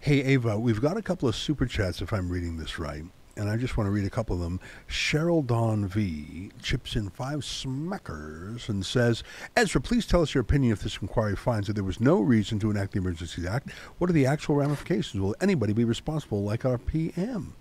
[0.00, 3.04] Hey, Ava, we've got a couple of super chats, if I'm reading this right.
[3.36, 4.60] And I just want to read a couple of them.
[4.88, 9.22] Cheryl Dawn V chips in five smackers and says,
[9.56, 12.58] Ezra, please tell us your opinion if this inquiry finds that there was no reason
[12.58, 13.70] to enact the Emergency Act.
[13.98, 15.20] What are the actual ramifications?
[15.20, 17.54] Will anybody be responsible like our PM?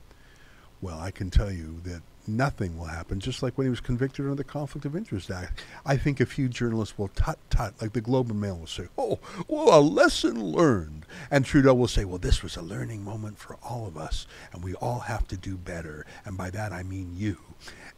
[0.81, 4.25] Well, I can tell you that nothing will happen, just like when he was convicted
[4.25, 5.63] under the Conflict of Interest Act.
[5.85, 8.87] I think a few journalists will tut tut, like the Globe and Mail will say,
[8.97, 11.05] oh, well, a lesson learned.
[11.29, 14.63] And Trudeau will say, well, this was a learning moment for all of us, and
[14.63, 16.05] we all have to do better.
[16.25, 17.37] And by that, I mean you.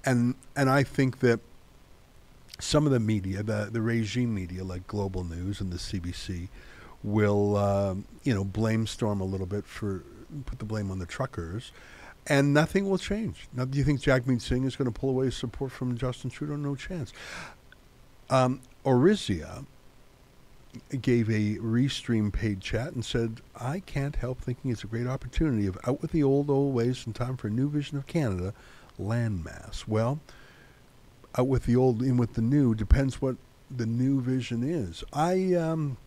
[0.04, 1.40] And, and I think that
[2.60, 6.50] some of the media, the, the regime media like Global News and the CBC,
[7.04, 10.04] will, um, you know, blame Storm a little bit for,
[10.46, 11.72] put the blame on the truckers
[12.28, 13.48] and nothing will change.
[13.54, 16.56] Now, do you think Jagmeet Singh is going to pull away support from Justin Trudeau?
[16.56, 17.14] No chance.
[18.30, 19.66] Um, Orizia
[21.02, 25.68] gave a restream paid chat and said, I can't help thinking it's a great opportunity
[25.68, 28.54] of out with the old, old ways and time for a new vision of Canada,
[29.00, 29.88] landmass.
[29.88, 30.20] Well,
[31.38, 33.36] out with the old, in with the new, depends what
[33.76, 35.04] the new vision is.
[35.14, 35.98] I, um,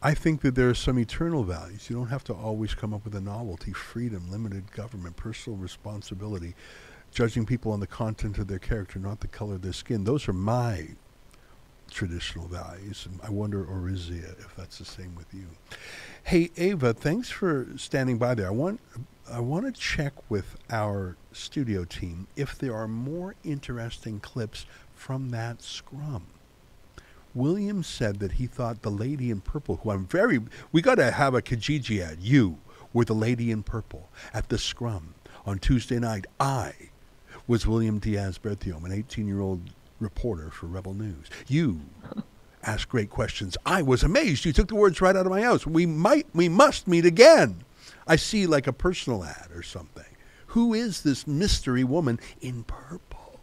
[0.00, 1.90] I think that there are some eternal values.
[1.90, 3.72] You don't have to always come up with a novelty.
[3.72, 6.54] Freedom, limited government, personal responsibility,
[7.10, 10.04] judging people on the content of their character, not the color of their skin.
[10.04, 10.88] Those are my
[11.90, 13.08] traditional values.
[13.22, 15.46] I wonder, Orizia, if that's the same with you.
[16.22, 18.46] Hey, Ava, thanks for standing by there.
[18.46, 18.80] I want
[19.30, 25.30] I want to check with our studio team if there are more interesting clips from
[25.30, 26.26] that scrum.
[27.34, 30.40] Williams said that he thought the lady in purple, who I'm very,
[30.72, 32.18] we got to have a Kijiji ad.
[32.20, 32.58] You
[32.92, 35.14] were the lady in purple at the scrum
[35.46, 36.26] on Tuesday night.
[36.40, 36.72] I
[37.46, 39.60] was William Diaz Berthiaume, an 18 year old
[40.00, 41.26] reporter for Rebel News.
[41.46, 41.80] You
[42.62, 43.56] asked great questions.
[43.64, 44.44] I was amazed.
[44.44, 45.66] You took the words right out of my mouth.
[45.66, 47.64] We might, we must meet again.
[48.06, 50.04] I see like a personal ad or something.
[50.48, 53.38] Who is this mystery woman in purple?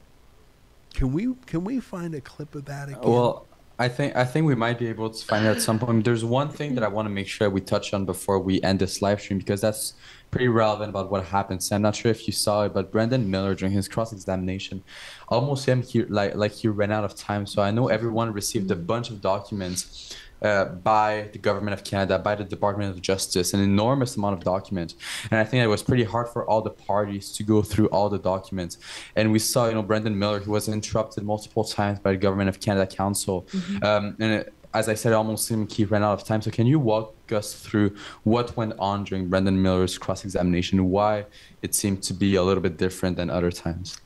[0.94, 3.02] Can we can we find a clip of that again?
[3.04, 3.46] Well,
[3.78, 6.06] I think I think we might be able to find out at some point.
[6.06, 8.80] There's one thing that I want to make sure we touch on before we end
[8.80, 9.96] this live stream because that's
[10.32, 11.62] pretty relevant about what happened.
[11.62, 14.82] So I'm not sure if you saw it, but Brendan Miller during his cross examination,
[15.28, 17.46] almost him he like like he ran out of time.
[17.46, 22.20] So I know everyone received a bunch of documents uh, by the government of Canada,
[22.20, 24.96] by the Department of Justice, an enormous amount of documents.
[25.32, 28.10] And I think it was pretty hard for all the parties to go through all
[28.10, 28.78] the documents.
[29.16, 32.50] And we saw, you know, Brendan Miller, who was interrupted multiple times by the Government
[32.50, 33.48] of Canada Counsel.
[33.52, 33.84] Mm-hmm.
[33.84, 36.42] Um, and it, as I said, almost seemed he ran out of time.
[36.42, 41.26] So can you walk us through what went on during Brendan Miller's cross-examination, why
[41.62, 44.02] it seemed to be a little bit different than other times?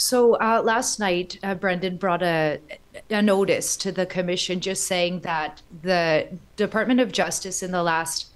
[0.00, 2.58] So uh, last night, uh, Brendan brought a
[3.10, 6.26] a notice to the commission just saying that the
[6.56, 8.28] Department of Justice in the last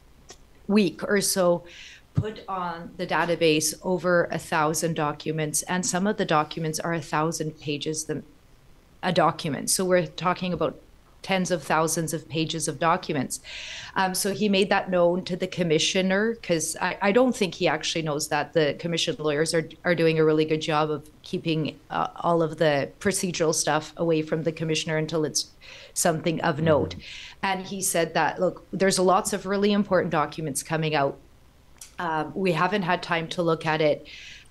[0.68, 1.64] week or so
[2.12, 7.00] put on the database over a thousand documents, and some of the documents are a
[7.00, 8.22] thousand pages the,
[9.02, 9.70] a document.
[9.70, 10.78] So we're talking about
[11.24, 13.40] tens of thousands of pages of documents.
[13.96, 17.66] Um, so he made that known to the commissioner because I, I, don't think he
[17.66, 21.80] actually knows that the commission lawyers are, are doing a really good job of keeping
[21.90, 25.50] uh, all of the procedural stuff away from the commissioner until it's
[25.94, 26.66] something of mm-hmm.
[26.66, 26.94] note.
[27.42, 31.18] And he said that, look, there's lots of really important documents coming out.
[31.98, 34.06] Um, we haven't had time to look at it.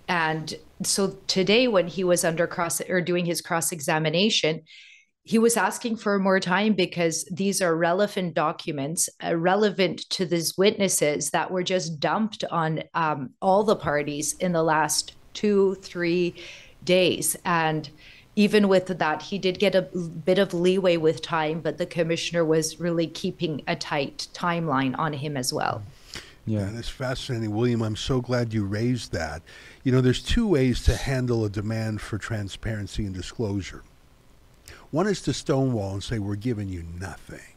[0.07, 4.63] And so today, when he was under cross or doing his cross examination,
[5.25, 10.57] he was asking for more time because these are relevant documents uh, relevant to these
[10.57, 16.35] witnesses that were just dumped on um, all the parties in the last two three
[16.83, 17.89] days and
[18.35, 22.43] even with that he did get a bit of leeway with time but the commissioner
[22.43, 25.81] was really keeping a tight timeline on him as well
[26.45, 27.81] yeah, that's fascinating, William.
[27.81, 29.41] I'm so glad you raised that.
[29.85, 33.83] You know, there's two ways to handle a demand for transparency and disclosure.
[34.93, 37.55] One is to stonewall and say, we're giving you nothing.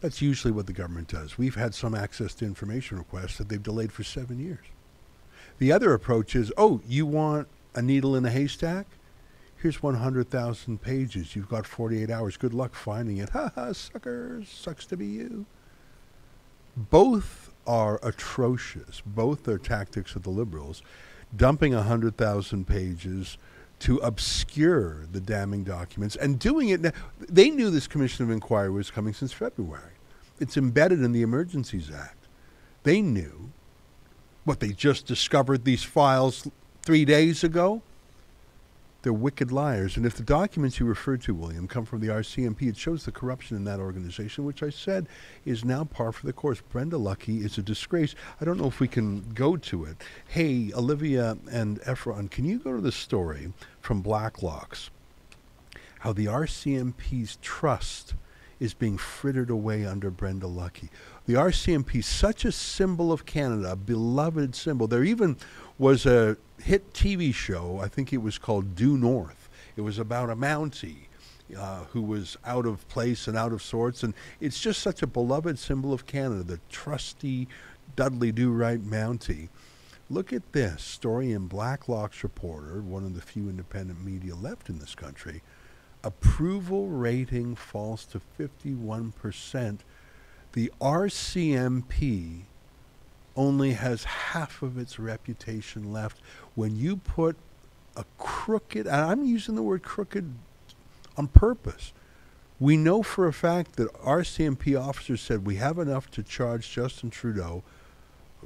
[0.00, 1.36] That's usually what the government does.
[1.36, 4.64] We've had some access to information requests that they've delayed for seven years.
[5.58, 8.86] The other approach is, oh, you want a needle in a haystack?
[9.56, 11.34] Here's 100,000 pages.
[11.34, 12.36] You've got 48 hours.
[12.36, 13.30] Good luck finding it.
[13.32, 14.48] Ha ha, suckers.
[14.48, 15.46] Sucks to be you.
[16.76, 19.02] Both are atrocious.
[19.04, 20.80] Both are tactics of the liberals.
[21.36, 23.36] Dumping 100,000 pages
[23.80, 26.92] to obscure the damning documents and doing it now.
[27.20, 29.92] They knew this commission of inquiry was coming since February.
[30.40, 32.26] It's embedded in the Emergencies Act.
[32.82, 33.50] They knew
[34.44, 36.48] what they just discovered these files
[36.82, 37.82] three days ago.
[39.04, 39.98] They're wicked liars.
[39.98, 43.12] And if the documents you referred to, William, come from the RCMP, it shows the
[43.12, 45.08] corruption in that organization, which I said
[45.44, 46.62] is now par for the course.
[46.62, 48.14] Brenda Lucki is a disgrace.
[48.40, 50.02] I don't know if we can go to it.
[50.26, 53.52] Hey, Olivia and Ephron, can you go to the story
[53.82, 54.88] from Blacklock's?
[56.00, 58.14] How the RCMP's trust
[58.58, 60.88] is being frittered away under Brenda Lucki.
[61.26, 64.86] The RCMP, such a symbol of Canada, a beloved symbol.
[64.86, 65.36] There even
[65.76, 69.48] was a hit TV show, I think it was called Due North.
[69.76, 71.08] It was about a Mountie
[71.56, 74.02] uh, who was out of place and out of sorts.
[74.02, 77.48] And it's just such a beloved symbol of Canada, the trusty
[77.96, 79.48] Dudley Do Right Mountie.
[80.08, 84.78] Look at this story in Blacklock's Reporter, one of the few independent media left in
[84.78, 85.42] this country.
[86.02, 89.78] Approval rating falls to 51%.
[90.52, 92.42] The RCMP
[93.36, 96.20] only has half of its reputation left.
[96.54, 97.36] When you put
[97.96, 100.32] a crooked, and I'm using the word crooked
[101.16, 101.92] on purpose,
[102.60, 107.10] we know for a fact that RCMP officers said we have enough to charge Justin
[107.10, 107.62] Trudeau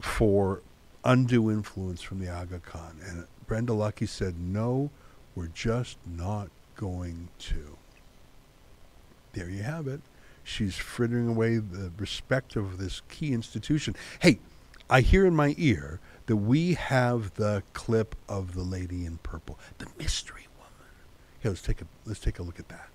[0.00, 0.62] for
[1.04, 2.96] undue influence from the Aga Khan.
[3.06, 4.90] And Brenda Lucki said, no,
[5.34, 7.76] we're just not going to.
[9.32, 10.00] There you have it.
[10.42, 13.94] She's frittering away the respect of this key institution.
[14.20, 14.38] Hey,
[14.88, 19.58] I hear in my ear that we have the clip of the lady in purple,
[19.78, 20.72] the mystery woman.
[21.40, 22.88] Here, let's take a let's take a look at that.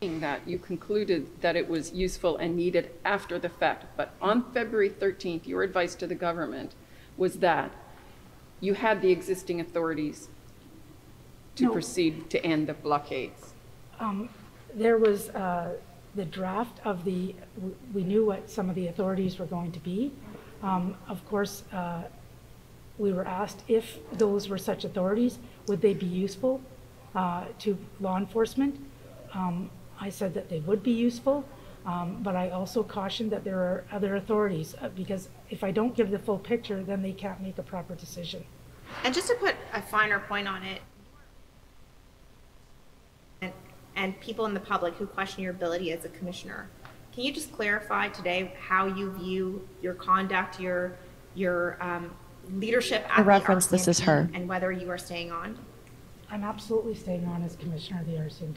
[0.00, 4.90] That you concluded that it was useful and needed after the fact, but on February
[4.90, 6.74] 13th, your advice to the government
[7.16, 7.72] was that
[8.60, 10.28] you had the existing authorities
[11.56, 11.72] to no.
[11.72, 13.54] proceed to end the blockades.
[13.98, 14.28] Um,
[14.72, 15.30] there was.
[15.30, 15.74] Uh,
[16.16, 17.34] the draft of the,
[17.92, 20.12] we knew what some of the authorities were going to be.
[20.64, 22.04] Um, of course, uh,
[22.96, 26.60] we were asked if those were such authorities, would they be useful
[27.14, 28.80] uh, to law enforcement?
[29.34, 31.44] Um, I said that they would be useful,
[31.84, 35.94] um, but I also cautioned that there are other authorities uh, because if I don't
[35.94, 38.42] give the full picture, then they can't make a proper decision.
[39.04, 40.80] And just to put a finer point on it,
[43.96, 46.68] and people in the public who question your ability as a commissioner.
[47.14, 50.96] Can you just clarify today how you view your conduct, your
[51.36, 52.10] your um,
[52.54, 54.28] leadership at the reference, this is her.
[54.34, 55.56] and whether you are staying on?
[56.28, 58.56] I'm absolutely staying on as commissioner of the RCMP.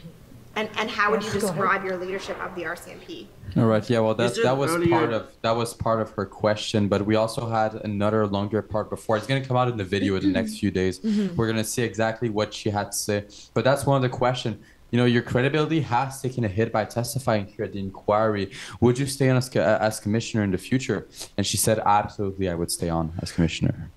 [0.55, 3.27] And, and how would you describe your leadership of the RCMP?
[3.57, 3.87] All right.
[3.87, 3.99] Yeah.
[3.99, 4.89] Well, that that was earlier...
[4.89, 8.89] part of that was part of her question, but we also had another longer part
[8.89, 9.17] before.
[9.17, 10.99] It's going to come out in the video in the next few days.
[10.99, 11.35] Mm-hmm.
[11.35, 13.25] We're going to see exactly what she had to say.
[13.53, 14.57] But that's one of the questions
[14.91, 18.51] you know, your credibility has taken a hit by testifying here at the inquiry.
[18.79, 21.07] Would you stay on as, as commissioner in the future?
[21.37, 23.89] And she said, absolutely, I would stay on as commissioner.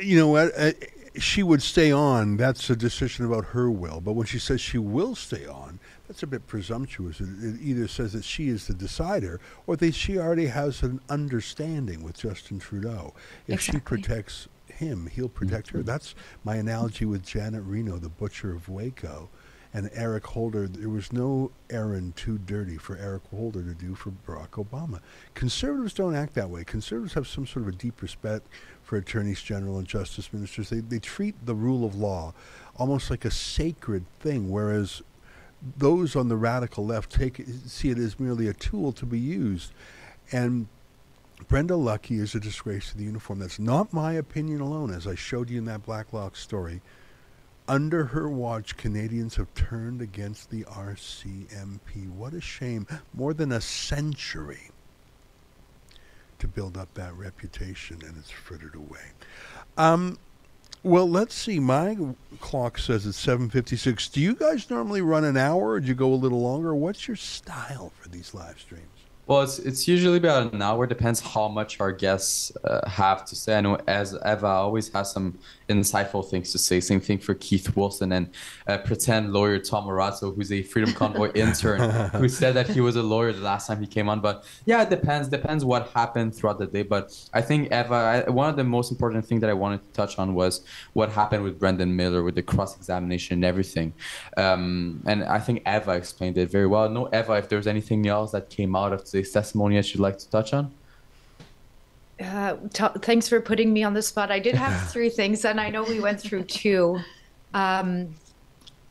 [0.00, 0.52] You know what?
[0.56, 0.72] Uh,
[1.16, 4.00] she would stay on, that's a decision about her will.
[4.00, 5.78] But when she says she will stay on,
[6.08, 7.20] that's a bit presumptuous.
[7.20, 11.00] It, it either says that she is the decider or that she already has an
[11.08, 13.14] understanding with Justin Trudeau.
[13.46, 15.84] If she protects him, he'll protect her.
[15.84, 19.28] That's my analogy with Janet Reno, the butcher of Waco,
[19.74, 20.68] and Eric Holder.
[20.68, 25.00] There was no errand too dirty for Eric Holder to do for Barack Obama.
[25.34, 26.62] Conservatives don't act that way.
[26.62, 28.46] Conservatives have some sort of a deep respect
[28.84, 30.70] for attorneys general and justice ministers.
[30.70, 32.32] They, they treat the rule of law
[32.76, 35.02] almost like a sacred thing, whereas
[35.76, 39.72] those on the radical left take see it as merely a tool to be used.
[40.30, 40.68] And
[41.48, 43.40] Brenda Lucki is a disgrace to the uniform.
[43.40, 46.80] That's not my opinion alone, as I showed you in that Blacklock story.
[47.66, 52.10] Under her watch, Canadians have turned against the RCMP.
[52.10, 52.86] What a shame.
[53.14, 54.70] More than a century
[56.38, 59.12] to build up that reputation, and it's frittered away.
[59.78, 60.18] Um,
[60.82, 61.58] well, let's see.
[61.58, 61.96] My
[62.40, 64.08] clock says it's 7:56.
[64.08, 66.74] Do you guys normally run an hour, or do you go a little longer?
[66.74, 68.93] What's your style for these live streams?
[69.26, 70.86] Well, it's it's usually about an hour.
[70.86, 73.56] Depends how much our guests uh, have to say.
[73.56, 76.78] I know as Eva always has some insightful things to say.
[76.80, 78.28] Same thing for Keith Wilson and
[78.66, 82.96] uh, pretend lawyer Tom Marazzo, who's a Freedom Convoy intern, who said that he was
[82.96, 84.20] a lawyer the last time he came on.
[84.20, 85.28] But yeah, it depends.
[85.28, 86.82] Depends what happened throughout the day.
[86.82, 89.90] But I think Eva, I, one of the most important things that I wanted to
[89.92, 93.94] touch on was what happened with Brendan Miller with the cross examination and everything.
[94.36, 96.90] Um, and I think Eva explained it very well.
[96.90, 100.28] No, Eva, if there's anything else that came out of testimony that you'd like to
[100.30, 100.72] touch on.
[102.20, 104.30] Uh, t- thanks for putting me on the spot.
[104.30, 107.00] I did have three things, and I know we went through two.
[107.52, 108.14] Um,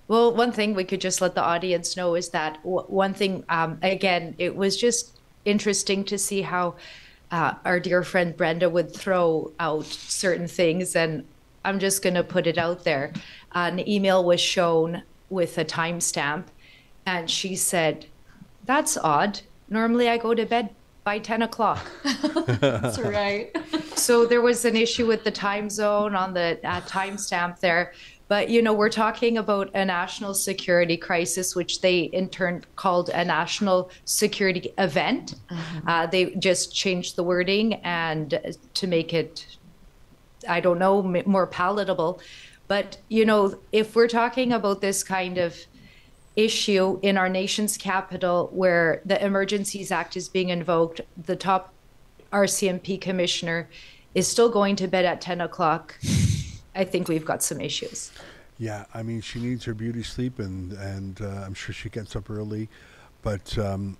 [0.08, 3.44] well, one thing we could just let the audience know is that w- one thing,
[3.50, 6.76] um, again, it was just interesting to see how
[7.32, 10.96] uh, our dear friend Brenda would throw out certain things.
[10.96, 11.26] And
[11.66, 13.14] I'm just going to put it out there.
[13.54, 16.46] An email was shown with a timestamp,
[17.06, 18.06] and she said,
[18.66, 19.42] That's odd.
[19.70, 20.70] Normally I go to bed
[21.04, 21.86] by 10 o'clock.
[22.48, 23.56] That's right.
[23.96, 27.94] So there was an issue with the time zone on the uh, timestamp there.
[28.28, 33.10] But, you know, we're talking about a national security crisis, which they in turn called
[33.10, 35.36] a national security event.
[35.88, 39.46] Uh, they just changed the wording and uh, to make it,
[40.50, 42.20] I don't know, m- more palatable.
[42.68, 45.56] But, you know, if we're talking about this kind of
[46.36, 51.74] issue in our nation's capital where the Emergencies Act is being invoked, the top
[52.32, 53.70] RCMP commissioner
[54.16, 56.00] is still going to bed at 10 o'clock.
[56.76, 58.12] I think we've got some issues.
[58.58, 62.16] Yeah, I mean, she needs her beauty sleep, and and uh, I'm sure she gets
[62.16, 62.70] up early.
[63.22, 63.98] But um,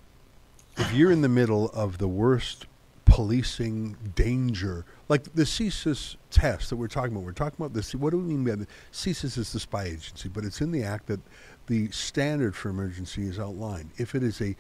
[0.78, 2.68] if you're in the middle of the worst
[3.06, 7.94] policing danger, like the CSIS test that we're talking about, we're talking about this.
[7.94, 10.84] What do we mean by the CSIS is the spy agency, but it's in the
[10.84, 11.20] act that
[11.68, 13.92] the standard for emergency is outlined.
[13.98, 14.56] If it is a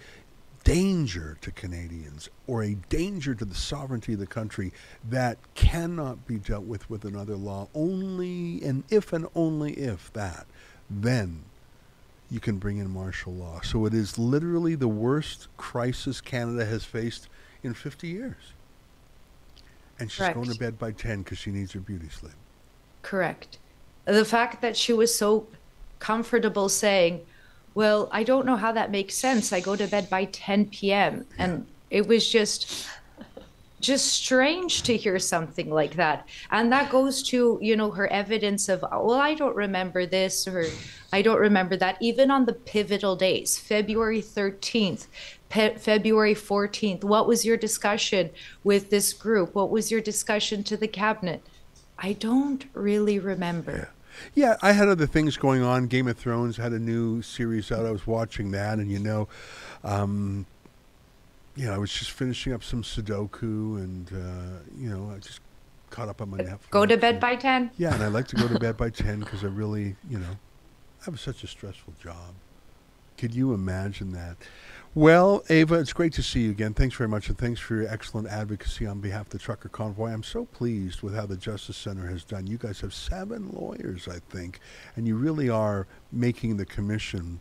[0.64, 4.72] danger to Canadians or a danger to the sovereignty of the country
[5.10, 10.46] that cannot be dealt with with another law, only and if and only if that,
[10.90, 11.44] then
[12.32, 13.62] you can bring in martial law.
[13.62, 17.28] So it is literally the worst crisis Canada has faced
[17.62, 18.54] in 50 years.
[20.00, 22.34] And she's going to bed by 10 because she needs her beauty sleep.
[23.04, 23.60] Correct.
[24.06, 25.48] The fact that she was so
[26.04, 27.22] comfortable saying,
[27.74, 29.54] Well, I don't know how that makes sense.
[29.54, 31.26] I go to bed by 10 p.m.
[31.38, 32.88] And it was just
[33.80, 36.26] just strange to hear something like that.
[36.52, 40.66] And that goes to you know her evidence of well i don't remember this or
[41.12, 41.98] i don't remember that.
[42.02, 45.08] Even on the pivotal days february 13th
[45.50, 48.30] Pe- february 14th what was your discussion
[48.64, 49.56] with this group?
[49.56, 51.42] What was your discussion to the cabinet?
[51.98, 53.78] I don't really remember.
[53.78, 53.94] Yeah,
[54.62, 55.88] I had other things going on.
[55.88, 57.86] Game of Thrones had a new series out.
[57.86, 59.28] I was watching that, and you know,
[59.84, 60.46] um,
[61.56, 65.40] you know, I was just finishing up some Sudoku, and uh, you know, I just
[65.90, 66.70] caught up on my Netflix.
[66.72, 69.20] go to bed by 10 Yeah, and I like to go to bed by ten
[69.20, 70.38] because I really, you know,
[71.02, 72.34] I have such a stressful job.
[73.18, 74.38] Could you imagine that?
[74.96, 76.76] Well, Ava, it's great to see you again.
[76.76, 80.12] Thanks very much, and thanks for your excellent advocacy on behalf of the trucker convoy.
[80.12, 82.46] I'm so pleased with how the Justice Center has done.
[82.46, 84.60] You guys have seven lawyers, I think,
[84.96, 87.40] and you really are making the commission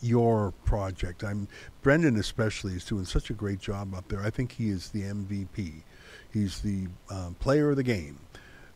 [0.00, 1.22] your project.
[1.22, 1.46] I'm
[1.82, 4.20] Brendan especially is doing such a great job up there.
[4.20, 5.84] I think he is the MVP.
[6.32, 8.18] He's the um, player of the game.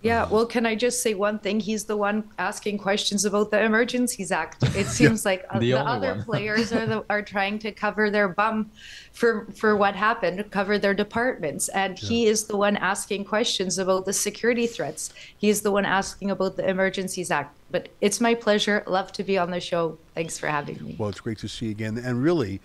[0.06, 1.60] Yeah, well, can I just say one thing?
[1.60, 4.62] He's the one asking questions about the Emergencies Act.
[4.76, 8.28] It seems like uh, The the, other players are the, are trying to cover their
[8.28, 8.70] bum
[9.12, 14.04] for for what happened, cover their departments, and he is the one asking questions about
[14.06, 15.12] the security threats.
[15.36, 17.56] He's the one asking about the Emergencies Act.
[17.70, 18.84] But it's my pleasure.
[18.86, 19.98] Love to be on the show.
[20.14, 20.96] Thanks for having me.
[20.98, 21.98] Well, it's great to see you again.
[21.98, 22.60] And really,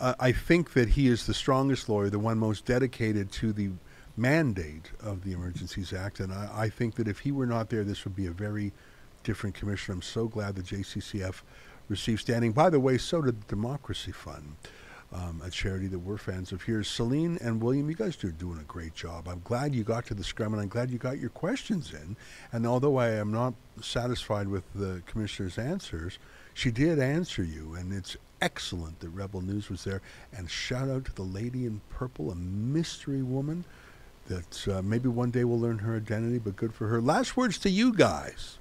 [0.00, 3.70] uh, I think that he is the strongest lawyer, the one most dedicated to the
[4.16, 6.20] mandate of the Emergencies Act.
[6.20, 8.72] And I, I think that if he were not there, this would be a very
[9.22, 9.96] different commissioner.
[9.96, 11.42] I'm so glad the JCCF
[11.88, 12.52] received standing.
[12.52, 14.56] By the way, so did the Democracy Fund.
[15.12, 16.84] Um, a charity that we're fans of here.
[16.84, 19.26] Celine and William, you guys are doing a great job.
[19.26, 22.16] I'm glad you got to the scrum and I'm glad you got your questions in.
[22.52, 26.20] And although I am not satisfied with the commissioner's answers,
[26.54, 30.02] she did answer you, and it's excellent that Rebel News was there.
[30.32, 33.64] And shout out to the lady in purple, a mystery woman
[34.30, 37.00] that uh, maybe one day we'll learn her identity, but good for her.
[37.00, 38.58] Last words to you guys.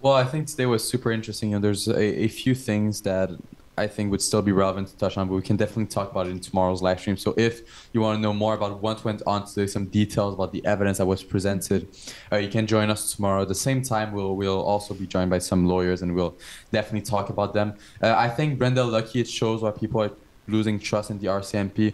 [0.00, 3.30] Well, I think today was super interesting, and there's a, a few things that
[3.76, 6.28] I think would still be relevant to touch on, but we can definitely talk about
[6.28, 7.16] it in tomorrow's live stream.
[7.16, 10.52] So if you want to know more about what went on today, some details about
[10.52, 11.88] the evidence that was presented,
[12.32, 13.42] uh, you can join us tomorrow.
[13.42, 16.36] At the same time, we'll we'll also be joined by some lawyers, and we'll
[16.70, 17.74] definitely talk about them.
[18.00, 20.12] Uh, I think Brenda Lucki it shows why people are
[20.46, 21.92] losing trust in the RCMP.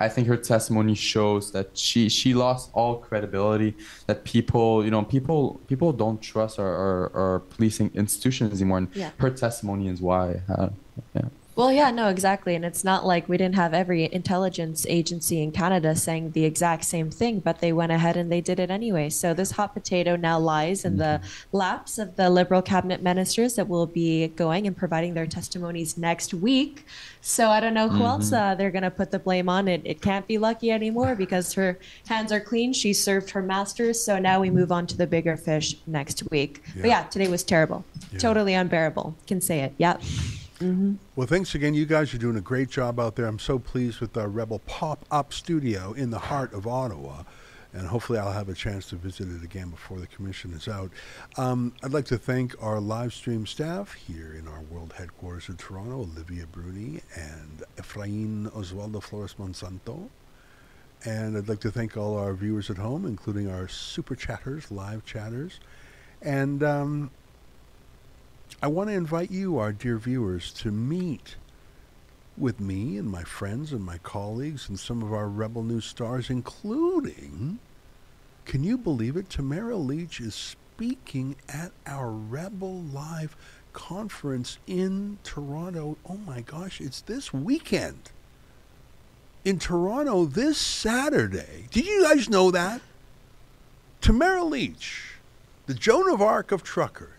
[0.00, 3.74] I think her testimony shows that she she lost all credibility.
[4.06, 8.78] That people, you know, people people don't trust our our, our policing institutions anymore.
[8.78, 9.10] And Yeah.
[9.18, 10.26] her testimony is why.
[10.48, 10.68] Uh,
[11.14, 11.22] yeah.
[11.58, 12.54] Well, yeah, no, exactly.
[12.54, 16.84] And it's not like we didn't have every intelligence agency in Canada saying the exact
[16.84, 19.10] same thing, but they went ahead and they did it anyway.
[19.10, 23.66] So this hot potato now lies in the laps of the Liberal cabinet ministers that
[23.66, 26.86] will be going and providing their testimonies next week.
[27.22, 28.38] So I don't know who else Mhm.
[28.40, 29.66] uh, they're going to put the blame on.
[29.66, 32.72] It, it can't be Lucki anymore because her hands are clean.
[32.72, 34.00] She served her masters.
[34.00, 36.62] So now we move on to the bigger fish next week.
[36.76, 37.00] But Yeah.
[37.00, 37.84] yeah, today was terrible.
[38.16, 39.16] Totally unbearable.
[39.26, 39.72] Can say it.
[39.78, 40.02] Yep.
[40.58, 41.74] Hmm Well, thanks again.
[41.74, 43.26] You guys are doing a great job out there.
[43.26, 47.24] I'm so pleased with our Rebel pop up studio in the heart of Ottawa.
[47.74, 50.90] And hopefully, I'll have a chance to visit it again before the commission is out.
[51.36, 55.56] Um, I'd like to thank our live stream staff here in our world headquarters in
[55.58, 60.08] Toronto Olivia Bruni and Efrain Oswaldo Flores Monsanto.
[61.04, 65.04] And I'd like to thank all our viewers at home, including our super chatters, live
[65.04, 65.60] chatters.
[66.22, 67.10] And um,
[68.60, 71.36] I want to invite you, our dear viewers, to meet
[72.36, 76.28] with me and my friends and my colleagues and some of our Rebel News stars,
[76.28, 77.60] including,
[78.46, 83.36] can you believe it, Tamara Lich is speaking at our Rebel Live
[83.72, 85.96] conference in Toronto.
[86.08, 88.10] Oh my gosh, it's this weekend.
[89.44, 91.68] In Toronto this Saturday.
[91.70, 92.80] Did you guys know that?
[94.00, 95.14] Tamara Lich,
[95.66, 97.17] the Joan of Arc of truckers,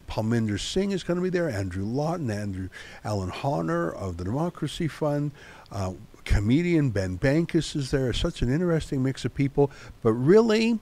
[0.09, 1.49] Palminder Singh is going to be there.
[1.49, 2.69] Andrew Lawton, Andrew
[3.03, 5.33] Alan Honner of the Democracy Fund.
[5.71, 5.93] Uh,
[6.23, 8.11] comedian Ben Bankas is there.
[8.13, 9.69] Such an interesting mix of people.
[10.01, 10.79] But really,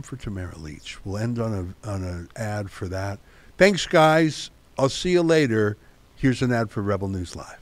[0.00, 1.04] for Tamara Lich.
[1.04, 1.52] We'll end on
[1.84, 3.18] a on an ad for that.
[3.58, 4.50] Thanks, guys.
[4.78, 5.76] I'll see you later.
[6.16, 7.58] Here's an ad for Rebel News Live.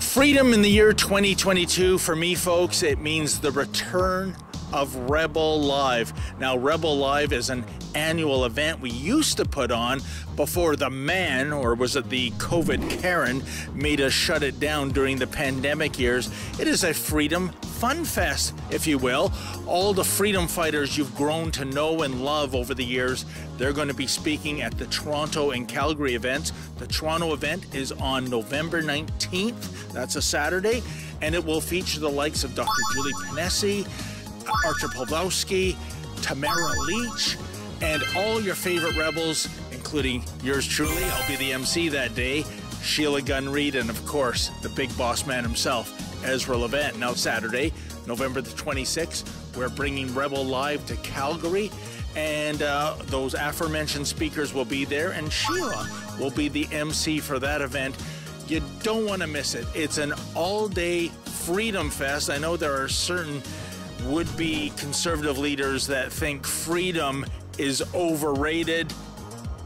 [0.00, 4.34] Freedom in the year 2022, for me, folks, it means the return
[4.72, 6.12] of Rebel Live.
[6.38, 7.64] Now, Rebel Live is an
[7.94, 10.00] annual event we used to put on
[10.36, 13.42] before the man, or was it the COVID Karen,
[13.74, 16.30] made us shut it down during the pandemic years.
[16.60, 19.32] It is a freedom fun fest, if you will.
[19.66, 23.24] All the freedom fighters you've grown to know and love over the years,
[23.58, 26.52] they're going to be speaking at the Toronto and Calgary events.
[26.78, 30.82] The Toronto event is on November 19th, that's a Saturday,
[31.22, 32.82] and it will feature the likes of Dr.
[32.94, 33.86] Julie Ponesse,
[34.64, 35.76] Artur Pawlowski,
[36.22, 37.36] Tamara Lich,
[37.80, 41.04] and all your favorite rebels, including yours truly.
[41.04, 42.44] I'll be the MC that day,
[42.82, 45.92] Sheila Gunn Reid, and of course, the big boss man himself,
[46.24, 46.98] Ezra Levant.
[46.98, 47.72] Now, Saturday,
[48.06, 51.70] November the 26th, we're bringing Rebel Live to Calgary.
[52.14, 55.86] And uh, those aforementioned speakers will be there, and Sheila
[56.18, 57.94] will be the MC for that event.
[58.48, 59.66] You don't want to miss it.
[59.74, 61.08] It's an all day
[61.44, 62.30] freedom fest.
[62.30, 63.42] I know there are certain
[64.04, 67.24] would be conservative leaders that think freedom
[67.58, 68.92] is overrated.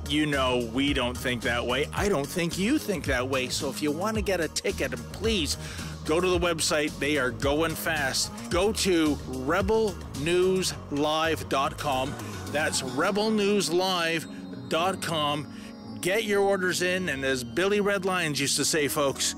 [0.08, 1.88] You know, we don't think that way.
[1.94, 3.48] I don't think you think that way.
[3.48, 5.56] So if you want to get a ticket, please
[6.04, 6.96] go to the website.
[6.98, 8.30] They are going fast.
[8.50, 12.14] Go to rebelnewslive.com.
[12.46, 15.54] That's rebelnewslive.com.
[16.00, 19.36] Get your orders in, and as Billy Red Lyons used to say, folks,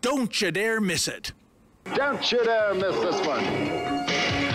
[0.00, 1.32] don't you dare miss it.
[1.92, 4.53] Don't you dare miss this one.